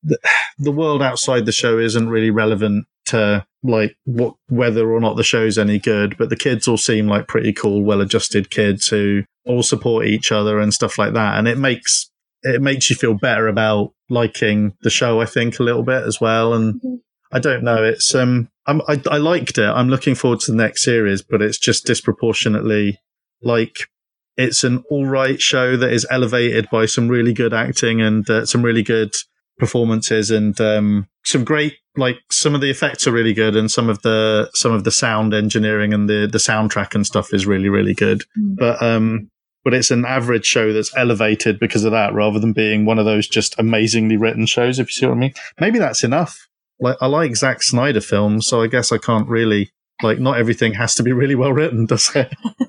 [0.02, 0.18] the,
[0.58, 5.24] the world outside the show isn't really relevant to, like, what, whether or not the
[5.24, 9.22] show's any good, but the kids all seem like pretty cool, well adjusted kids who
[9.46, 11.38] all support each other and stuff like that.
[11.38, 12.10] And it makes,
[12.42, 16.20] it makes you feel better about liking the show, I think, a little bit as
[16.20, 16.52] well.
[16.52, 16.98] And Mhm.
[17.32, 17.82] I don't know.
[17.82, 19.68] It's um, I'm, I I liked it.
[19.68, 22.98] I'm looking forward to the next series, but it's just disproportionately
[23.42, 23.88] like
[24.36, 28.44] it's an all right show that is elevated by some really good acting and uh,
[28.44, 29.14] some really good
[29.58, 33.88] performances and um, some great like some of the effects are really good and some
[33.88, 37.68] of the some of the sound engineering and the the soundtrack and stuff is really
[37.68, 38.24] really good.
[38.38, 38.56] Mm.
[38.56, 39.30] But um,
[39.64, 43.04] but it's an average show that's elevated because of that, rather than being one of
[43.04, 44.78] those just amazingly written shows.
[44.78, 46.48] If you see what I mean, maybe that's enough.
[46.80, 49.70] Like I like Zack Snyder films, so I guess I can't really
[50.02, 50.18] like.
[50.18, 52.32] Not everything has to be really well written, does it?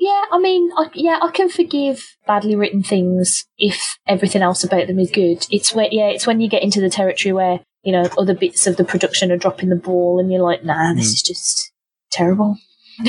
[0.00, 4.86] Yeah, I mean, I, yeah, I can forgive badly written things if everything else about
[4.86, 5.44] them is good.
[5.50, 8.66] It's where, yeah, it's when you get into the territory where you know other bits
[8.68, 11.14] of the production are dropping the ball, and you're like, nah, this Mm.
[11.14, 11.72] is just
[12.12, 12.56] terrible.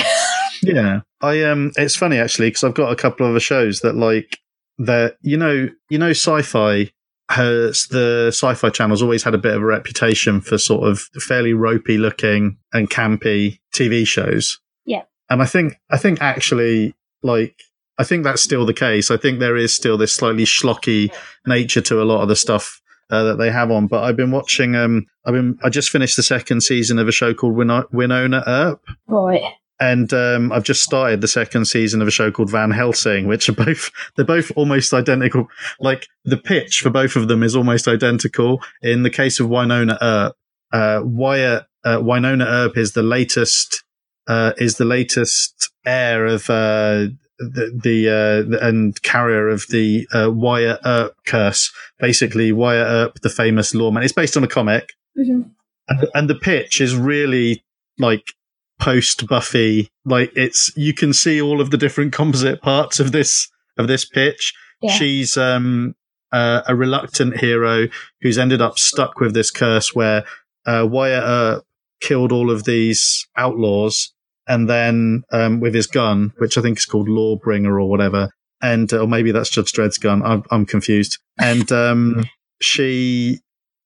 [0.61, 3.95] Yeah, I um, it's funny actually because I've got a couple of other shows that
[3.95, 4.37] like
[4.79, 5.15] that.
[5.21, 6.91] You know, you know, sci-fi
[7.29, 11.53] has the sci-fi channel's always had a bit of a reputation for sort of fairly
[11.53, 14.59] ropey looking and campy TV shows.
[14.85, 15.03] Yeah.
[15.29, 17.55] and I think I think actually like.
[17.97, 19.11] I think that's still the case.
[19.11, 21.13] I think there is still this slightly schlocky
[21.45, 23.87] nature to a lot of the stuff uh, that they have on.
[23.87, 24.73] But I've been watching.
[24.73, 25.59] Um, I've been.
[25.63, 29.41] I just finished the second season of a show called Win- Wynonna Earp, Right.
[29.79, 33.47] And um, I've just started the second season of a show called Van Helsing, which
[33.49, 35.47] are both they're both almost identical.
[35.79, 38.61] Like the pitch for both of them is almost identical.
[38.81, 40.35] In the case of Wynonna Earp,
[40.71, 43.83] uh, Wyatt, uh, Wynonna Earp is the latest
[44.27, 47.07] uh, is the latest heir of uh,
[47.39, 51.71] the, the uh, and carrier of the uh, Wyatt Earp curse.
[51.99, 54.03] Basically, Wyatt Earp, the famous lawman.
[54.03, 55.41] It's based on a comic hmm
[55.89, 57.63] and, and the pitch is really
[57.97, 58.33] like
[58.79, 59.89] post Buffy.
[60.05, 64.05] Like it's you can see all of the different composite parts of this of this
[64.05, 64.53] pitch.
[64.81, 64.91] Yeah.
[64.91, 65.95] She's um
[66.31, 67.87] uh, a reluctant hero
[68.21, 70.23] who's ended up stuck with this curse where
[70.65, 71.65] uh, Wyatt Earp
[72.01, 74.13] killed all of these outlaws
[74.47, 78.29] and then um, with his gun, which I think is called Lawbringer or whatever,
[78.61, 80.23] and or maybe that's Judge Dredd's gun.
[80.23, 81.19] I'm, I'm confused.
[81.39, 82.25] And um,
[82.61, 83.39] she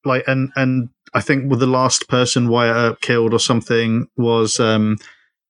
[0.06, 4.60] like and and I think well, the last person Wyatt Earp killed or something was
[4.60, 4.98] um,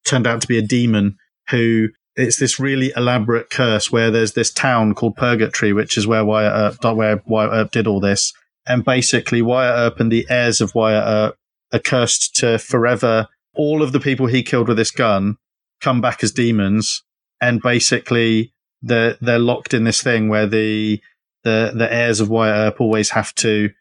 [0.06, 1.18] turned out to be a demon
[1.50, 6.24] who it's this really elaborate curse where there's this town called Purgatory, which is where
[6.24, 8.34] Wyatt uh, Earp where Wyatt Earp did all this,
[8.68, 11.38] and basically Wyatt Earp and the heirs of Wyatt Earp
[11.74, 13.28] are cursed to forever.
[13.56, 15.38] All of the people he killed with this gun
[15.82, 17.04] come back as demons,
[17.42, 21.02] and basically they're they're locked in this thing where the
[21.44, 23.72] the the heirs of Wyatt Earp always have to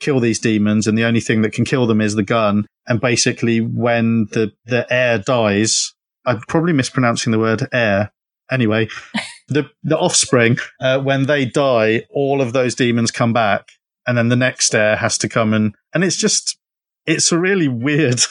[0.00, 2.66] kill these demons, and the only thing that can kill them is the gun.
[2.86, 5.94] And basically, when the the heir dies,
[6.24, 8.12] I'm probably mispronouncing the word heir.
[8.50, 8.88] Anyway,
[9.48, 13.68] the the offspring, uh, when they die, all of those demons come back,
[14.06, 16.58] and then the next heir has to come and and it's just
[17.06, 18.20] it's a really weird.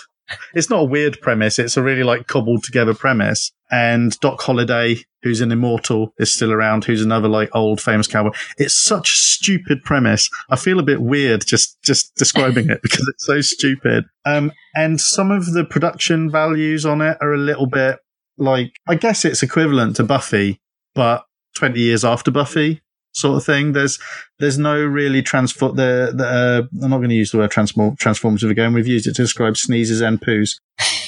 [0.53, 1.57] It's not a weird premise.
[1.57, 3.53] It's a really like cobbled together premise.
[3.70, 6.86] And Doc Holliday, who's an immortal, is still around.
[6.86, 8.32] Who's another like old famous cowboy.
[8.57, 10.30] It's such a stupid premise.
[10.49, 14.05] I feel a bit weird just just describing it because it's so stupid.
[14.26, 17.99] Um, and some of the production values on it are a little bit
[18.38, 20.61] like I guess it's equivalent to Buffy,
[20.95, 22.82] but 20 years after Buffy
[23.18, 23.74] sort of thing.
[23.74, 23.99] There's
[24.39, 25.76] there's no really transform.
[25.76, 28.74] The, the uh, I'm not going to use the word transform transformative again.
[28.74, 30.59] We've used it to describe sneezes and poos.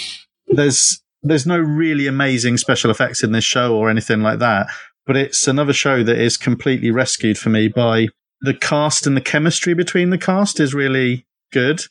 [0.47, 4.67] there's there's no really amazing special effects in this show or anything like that.
[5.05, 8.07] But it's another show that is completely rescued for me by
[8.41, 11.81] the cast and the chemistry between the cast is really good.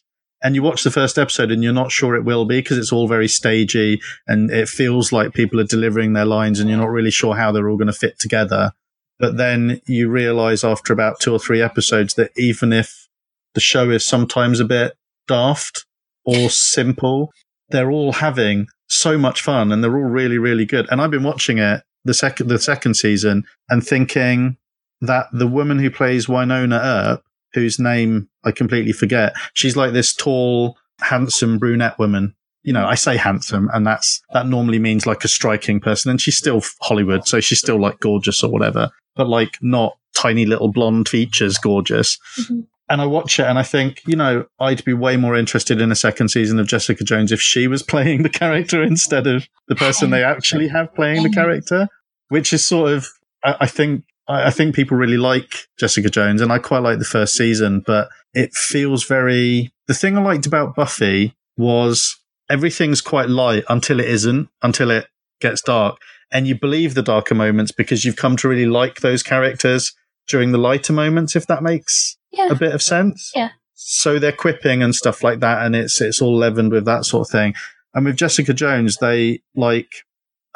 [0.42, 2.92] And you watch the first episode and you're not sure it will be because it's
[2.92, 6.90] all very stagey and it feels like people are delivering their lines and you're not
[6.90, 8.72] really sure how they're all going to fit together.
[9.18, 13.08] But then you realize after about two or three episodes that even if
[13.54, 14.94] the show is sometimes a bit
[15.26, 15.86] daft
[16.24, 17.32] or simple,
[17.70, 20.86] they're all having so much fun and they're all really, really good.
[20.90, 24.56] And I've been watching it the second, the second season and thinking
[25.00, 27.22] that the woman who plays Wynonna Earp,
[27.54, 32.34] whose name I completely forget, she's like this tall, handsome brunette woman
[32.68, 36.20] you know, I say handsome, and that's that normally means like a striking person, and
[36.20, 40.70] she's still Hollywood, so she's still like gorgeous or whatever, but like not tiny little
[40.70, 42.18] blonde features gorgeous.
[42.38, 42.60] Mm-hmm.
[42.90, 45.92] And I watch it and I think, you know, I'd be way more interested in
[45.92, 49.76] a second season of Jessica Jones if she was playing the character instead of the
[49.76, 51.40] person they actually have playing the mm-hmm.
[51.40, 51.88] character,
[52.28, 53.08] which is sort of,
[53.44, 57.04] I, I think, I think people really like Jessica Jones and I quite like the
[57.06, 62.18] first season, but it feels very, the thing I liked about Buffy was
[62.50, 65.06] everything's quite light until it isn't, until it
[65.40, 65.96] gets dark.
[66.30, 69.94] And you believe the darker moments because you've come to really like those characters
[70.26, 72.48] during the lighter moments, if that makes yeah.
[72.48, 73.32] a bit of sense.
[73.34, 73.50] Yeah.
[73.74, 77.28] So they're quipping and stuff like that, and it's it's all leavened with that sort
[77.28, 77.54] of thing.
[77.94, 79.88] And with Jessica Jones, they like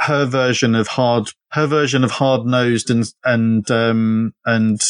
[0.01, 4.81] her version of hard her version of hard nosed and and um and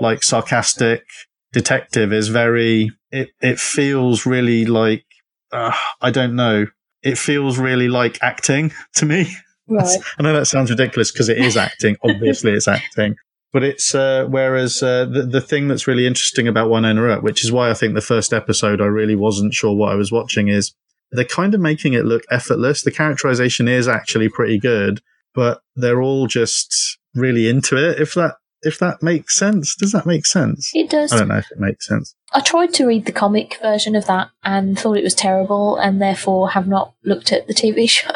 [0.00, 1.04] like sarcastic
[1.52, 5.04] detective is very it it feels really like
[5.52, 6.66] uh, I don't know.
[7.02, 9.30] It feels really like acting to me.
[9.68, 9.96] Right.
[10.18, 11.96] I know that sounds ridiculous because it is acting.
[12.04, 13.16] Obviously, it's acting.
[13.52, 17.44] But it's uh, whereas uh, the the thing that's really interesting about Wynonna Earp, which
[17.44, 20.48] is why I think the first episode I really wasn't sure what I was watching,
[20.48, 20.72] is
[21.10, 22.82] they're kind of making it look effortless.
[22.82, 25.00] The characterization is actually pretty good,
[25.34, 28.00] but they're all just really into it.
[28.00, 29.74] If that if that makes sense.
[29.74, 30.70] Does that make sense?
[30.74, 31.12] It does.
[31.12, 32.14] I don't know if it makes sense.
[32.32, 36.00] I tried to read the comic version of that and thought it was terrible, and
[36.00, 38.10] therefore have not looked at the TV show.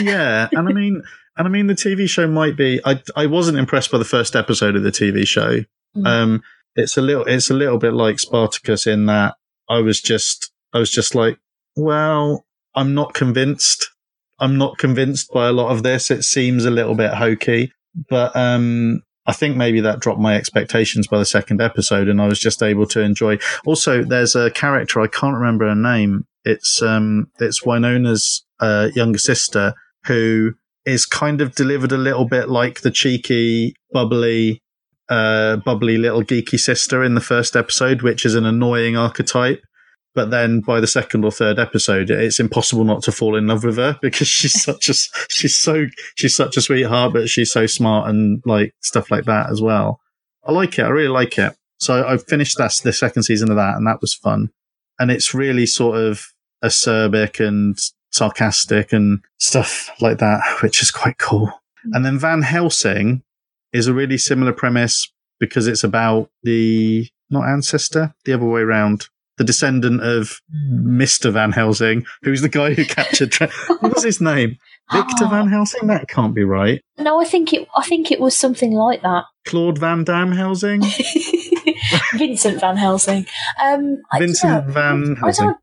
[0.00, 1.02] yeah, and I mean,
[1.36, 2.80] and I mean, the TV show might be.
[2.84, 5.60] I I wasn't impressed by the first episode of the TV show.
[5.96, 6.06] Mm.
[6.06, 6.42] Um,
[6.76, 9.34] it's a little, it's a little bit like Spartacus in that
[9.68, 11.38] I was just, I was just like,
[11.76, 13.90] well, I'm not convinced.
[14.40, 16.10] I'm not convinced by a lot of this.
[16.10, 17.72] It seems a little bit hokey,
[18.10, 22.26] but um, I think maybe that dropped my expectations by the second episode, and I
[22.26, 23.38] was just able to enjoy.
[23.64, 26.26] Also, there's a character I can't remember her name.
[26.44, 29.74] It's um, it's Wynonna's uh, younger sister
[30.06, 30.54] who
[30.86, 34.60] is kind of delivered a little bit like the cheeky, bubbly,
[35.08, 39.62] uh, bubbly little geeky sister in the first episode, which is an annoying archetype.
[40.14, 43.64] But then by the second or third episode, it's impossible not to fall in love
[43.64, 44.94] with her because she's such a
[45.28, 49.50] she's so she's such a sweetheart, but she's so smart and like stuff like that
[49.50, 50.00] as well.
[50.44, 50.84] I like it.
[50.84, 51.54] I really like it.
[51.78, 54.50] So I finished that the second season of that, and that was fun.
[54.98, 56.24] And it's really sort of
[56.64, 57.76] acerbic and
[58.14, 61.50] sarcastic and stuff like that, which is quite cool.
[61.92, 63.22] And then Van Helsing
[63.72, 69.08] is a really similar premise because it's about the not ancestor, the other way around
[69.36, 70.40] the descendant of
[70.72, 71.32] Mr.
[71.32, 73.32] Van Helsing, who's the guy who captured.
[73.32, 73.50] Tra-
[73.80, 74.56] what was his name?
[74.92, 75.88] Victor Van Helsing?
[75.88, 76.80] That can't be right.
[76.98, 77.66] No, I think it.
[77.74, 79.24] I think it was something like that.
[79.44, 80.82] Claude Van Damme Helsing.
[82.14, 83.26] Vincent Van Helsing.
[83.62, 85.44] Um, Vincent I, Van Helsing.
[85.44, 85.58] I don't.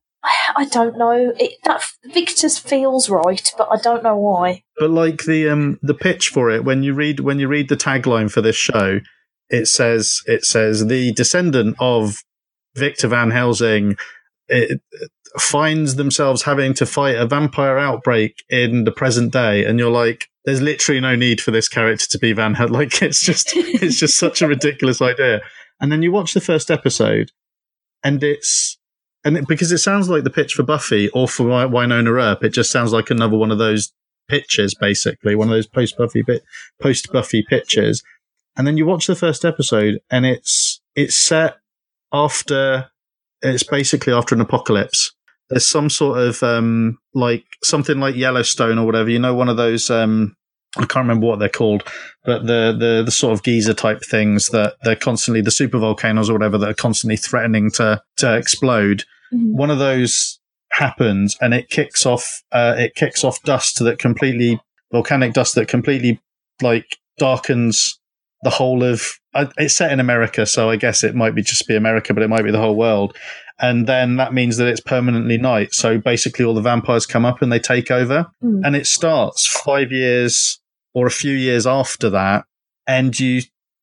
[0.56, 1.34] I don't know.
[1.40, 4.64] It, that Victor's feels right, but I don't know why.
[4.78, 7.78] But like the um the pitch for it, when you read when you read the
[7.78, 9.00] tagline for this show,
[9.50, 12.24] it says it says the descendant of
[12.76, 13.98] Victor Van Helsing.
[14.48, 14.82] It,
[15.40, 20.28] finds themselves having to fight a vampire outbreak in the present day, and you're like,
[20.44, 22.74] there's literally no need for this character to be Van Helsing.
[22.82, 25.42] Like it's just it's just such a ridiculous idea.
[25.80, 27.32] And then you watch the first episode,
[28.04, 28.78] and it's
[29.24, 32.54] and it, because it sounds like the pitch for Buffy or for Wynonna Earp, it
[32.54, 33.92] just sounds like another one of those
[34.28, 36.44] pitches, basically one of those post Buffy bit
[36.82, 38.04] post Buffy pitches.
[38.58, 41.58] And then you watch the first episode, and it's it's set
[42.12, 42.90] after
[43.42, 45.14] it's basically after an apocalypse.
[45.50, 49.10] There's some sort of um like something like Yellowstone or whatever.
[49.10, 50.36] You know, one of those um
[50.78, 51.84] I can't remember what they're called,
[52.24, 56.30] but the the the sort of geyser type things that they're constantly the super volcanoes
[56.30, 59.04] or whatever that are constantly threatening to to explode.
[59.34, 59.54] Mhm.
[59.54, 60.40] One of those
[60.72, 64.60] happens, and it kicks off uh, it kicks off dust that completely
[64.92, 66.22] volcanic dust that completely
[66.62, 68.00] like darkens
[68.44, 69.02] the whole of.
[69.34, 72.24] Uh, it's set in America, so I guess it might be just be America, but
[72.24, 73.16] it might be the whole world.
[73.60, 75.74] And then that means that it's permanently night.
[75.74, 78.62] So basically, all the vampires come up and they take over Mm.
[78.66, 80.60] and it starts five years
[80.94, 82.46] or a few years after that,
[82.88, 83.42] and you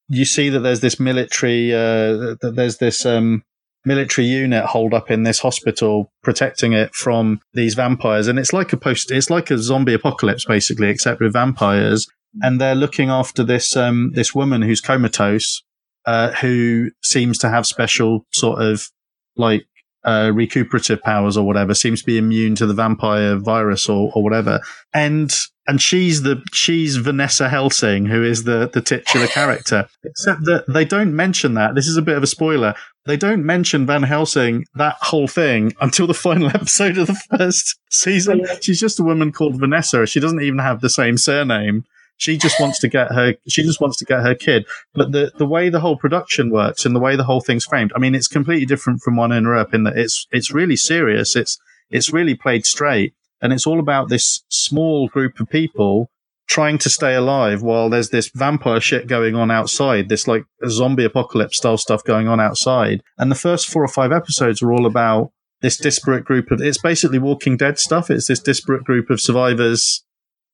[0.09, 3.43] you see that there's this military uh, that there's this um,
[3.85, 8.73] military unit holed up in this hospital protecting it from these vampires, and it's like
[8.73, 12.07] a post it's like a zombie apocalypse basically, except with vampires,
[12.43, 15.63] and they're looking after this um, this woman who's comatose,
[16.07, 18.91] uh, who seems to have special sort of
[19.37, 19.67] like
[20.05, 24.23] uh, recuperative powers or whatever, seems to be immune to the vampire virus or, or
[24.23, 24.61] whatever.
[24.95, 25.31] And
[25.69, 29.87] and she's the she's Vanessa Helsing, who is the the titular character.
[30.03, 31.75] Except that they don't mention that.
[31.75, 32.75] This is a bit of a spoiler.
[33.05, 37.79] They don't mention Van Helsing that whole thing until the final episode of the first
[37.91, 38.47] season.
[38.63, 40.07] She's just a woman called Vanessa.
[40.07, 41.85] She doesn't even have the same surname.
[42.17, 43.35] She just wants to get her.
[43.47, 44.67] She just wants to get her kid.
[44.95, 47.93] But the the way the whole production works and the way the whole thing's framed,
[47.95, 51.37] I mean, it's completely different from Wynonna Earp in that it's it's really serious.
[51.37, 51.59] It's
[51.91, 56.11] it's really played straight, and it's all about this small group of people
[56.49, 60.09] trying to stay alive while there's this vampire shit going on outside.
[60.09, 63.03] This like zombie apocalypse style stuff going on outside.
[63.19, 65.31] And the first four or five episodes are all about
[65.61, 66.61] this disparate group of.
[66.63, 68.11] It's basically Walking Dead stuff.
[68.11, 70.05] It's this disparate group of survivors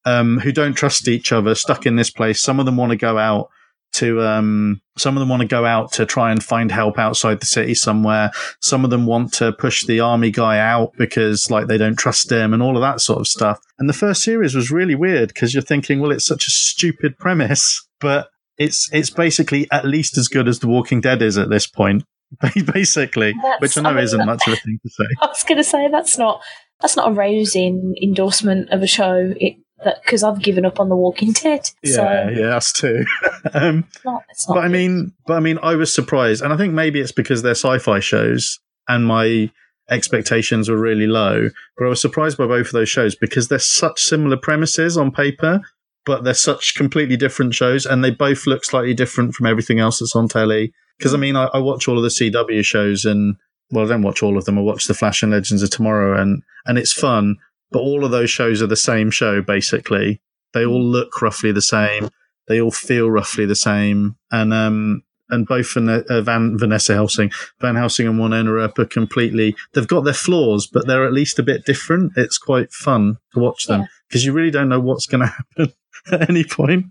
[0.05, 2.43] um, who don't trust each other, stuck in this place.
[2.43, 3.49] Some of them want to go out
[3.95, 7.41] to, um, some of them want to go out to try and find help outside
[7.41, 8.31] the city somewhere.
[8.61, 12.31] Some of them want to push the army guy out because like they don't trust
[12.31, 13.59] him and all of that sort of stuff.
[13.79, 17.19] And the first series was really weird because you're thinking, well, it's such a stupid
[17.19, 18.29] premise, but
[18.59, 22.05] it's, it's basically at least as good as The Walking Dead is at this point.
[22.73, 25.05] Basically, That's- which I know I mean, isn't much of a thing to say.
[25.21, 26.43] I was going to say that's not
[26.81, 29.35] that's not a rousing endorsement of a show.
[29.37, 31.67] It because I've given up on The Walking Dead.
[31.67, 33.05] so Yeah, yeah, us too.
[33.55, 36.53] um, it's not, it's not but I mean, but I mean, I was surprised, and
[36.53, 39.51] I think maybe it's because they're sci-fi shows, and my
[39.91, 41.51] expectations were really low.
[41.77, 45.11] But I was surprised by both of those shows because they're such similar premises on
[45.11, 45.61] paper,
[46.07, 50.01] but they're such completely different shows, and they both look slightly different from everything else
[50.01, 50.73] that's on telly.
[50.99, 53.37] Because I mean, I, I watch all of the CW shows, and
[53.71, 54.59] well, I don't watch all of them.
[54.59, 57.37] I watch The Flash and Legends of Tomorrow, and and it's fun.
[57.75, 60.23] But all of those shows are the same show, basically.
[60.53, 62.09] They all look roughly the same.
[62.47, 67.33] They all feel roughly the same, and um, and both Van, uh, Van Vanessa Helsing,
[67.61, 69.57] Van Helsing, and Wynonna Earp are completely.
[69.73, 72.13] They've got their flaws, but they're at least a bit different.
[72.17, 73.87] It's quite fun to watch them Yeah.
[74.09, 75.73] because you really don't know what's going to happen
[76.13, 76.87] at any point.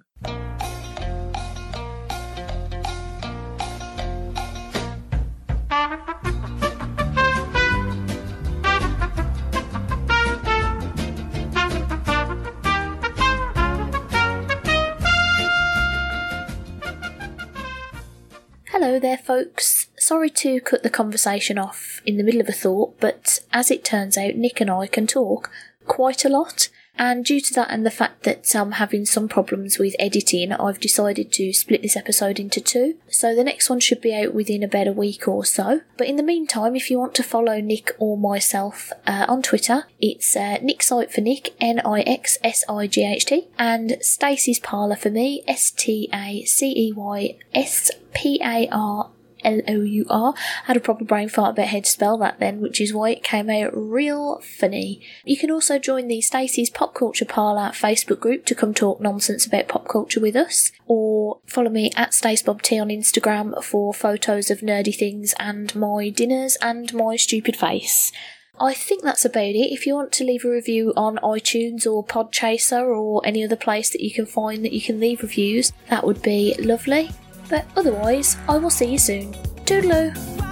[19.33, 19.87] Folks.
[19.97, 23.83] Sorry to cut the conversation off in the middle of a thought, but as it
[23.83, 25.49] turns out, Nick and I can talk
[25.87, 26.69] quite a lot.
[26.99, 30.79] And due to that and the fact that I'm having some problems with editing, I've
[30.79, 32.97] decided to split this episode into two.
[33.09, 35.81] So the next one should be out within about a week or so.
[35.97, 39.87] But in the meantime, if you want to follow Nick or myself uh, on Twitter,
[39.99, 44.59] it's uh, Nixsight for Nick, N I X S I G H T, and Stacey's
[44.59, 49.09] Parlour for me, S T A C E Y S P A R
[49.43, 50.33] L O U R.
[50.65, 53.23] Had a proper brain fart about how to spell that then, which is why it
[53.23, 55.01] came out real funny.
[55.25, 59.45] You can also join the Stacey's Pop Culture Parlour Facebook group to come talk nonsense
[59.45, 64.59] about pop culture with us, or follow me at StaceBobT on Instagram for photos of
[64.59, 68.11] nerdy things and my dinners and my stupid face.
[68.59, 69.73] I think that's about it.
[69.73, 73.89] If you want to leave a review on iTunes or Podchaser or any other place
[73.89, 77.09] that you can find that you can leave reviews, that would be lovely.
[77.49, 79.33] But otherwise, I will see you soon.
[79.65, 80.42] Toodaloo!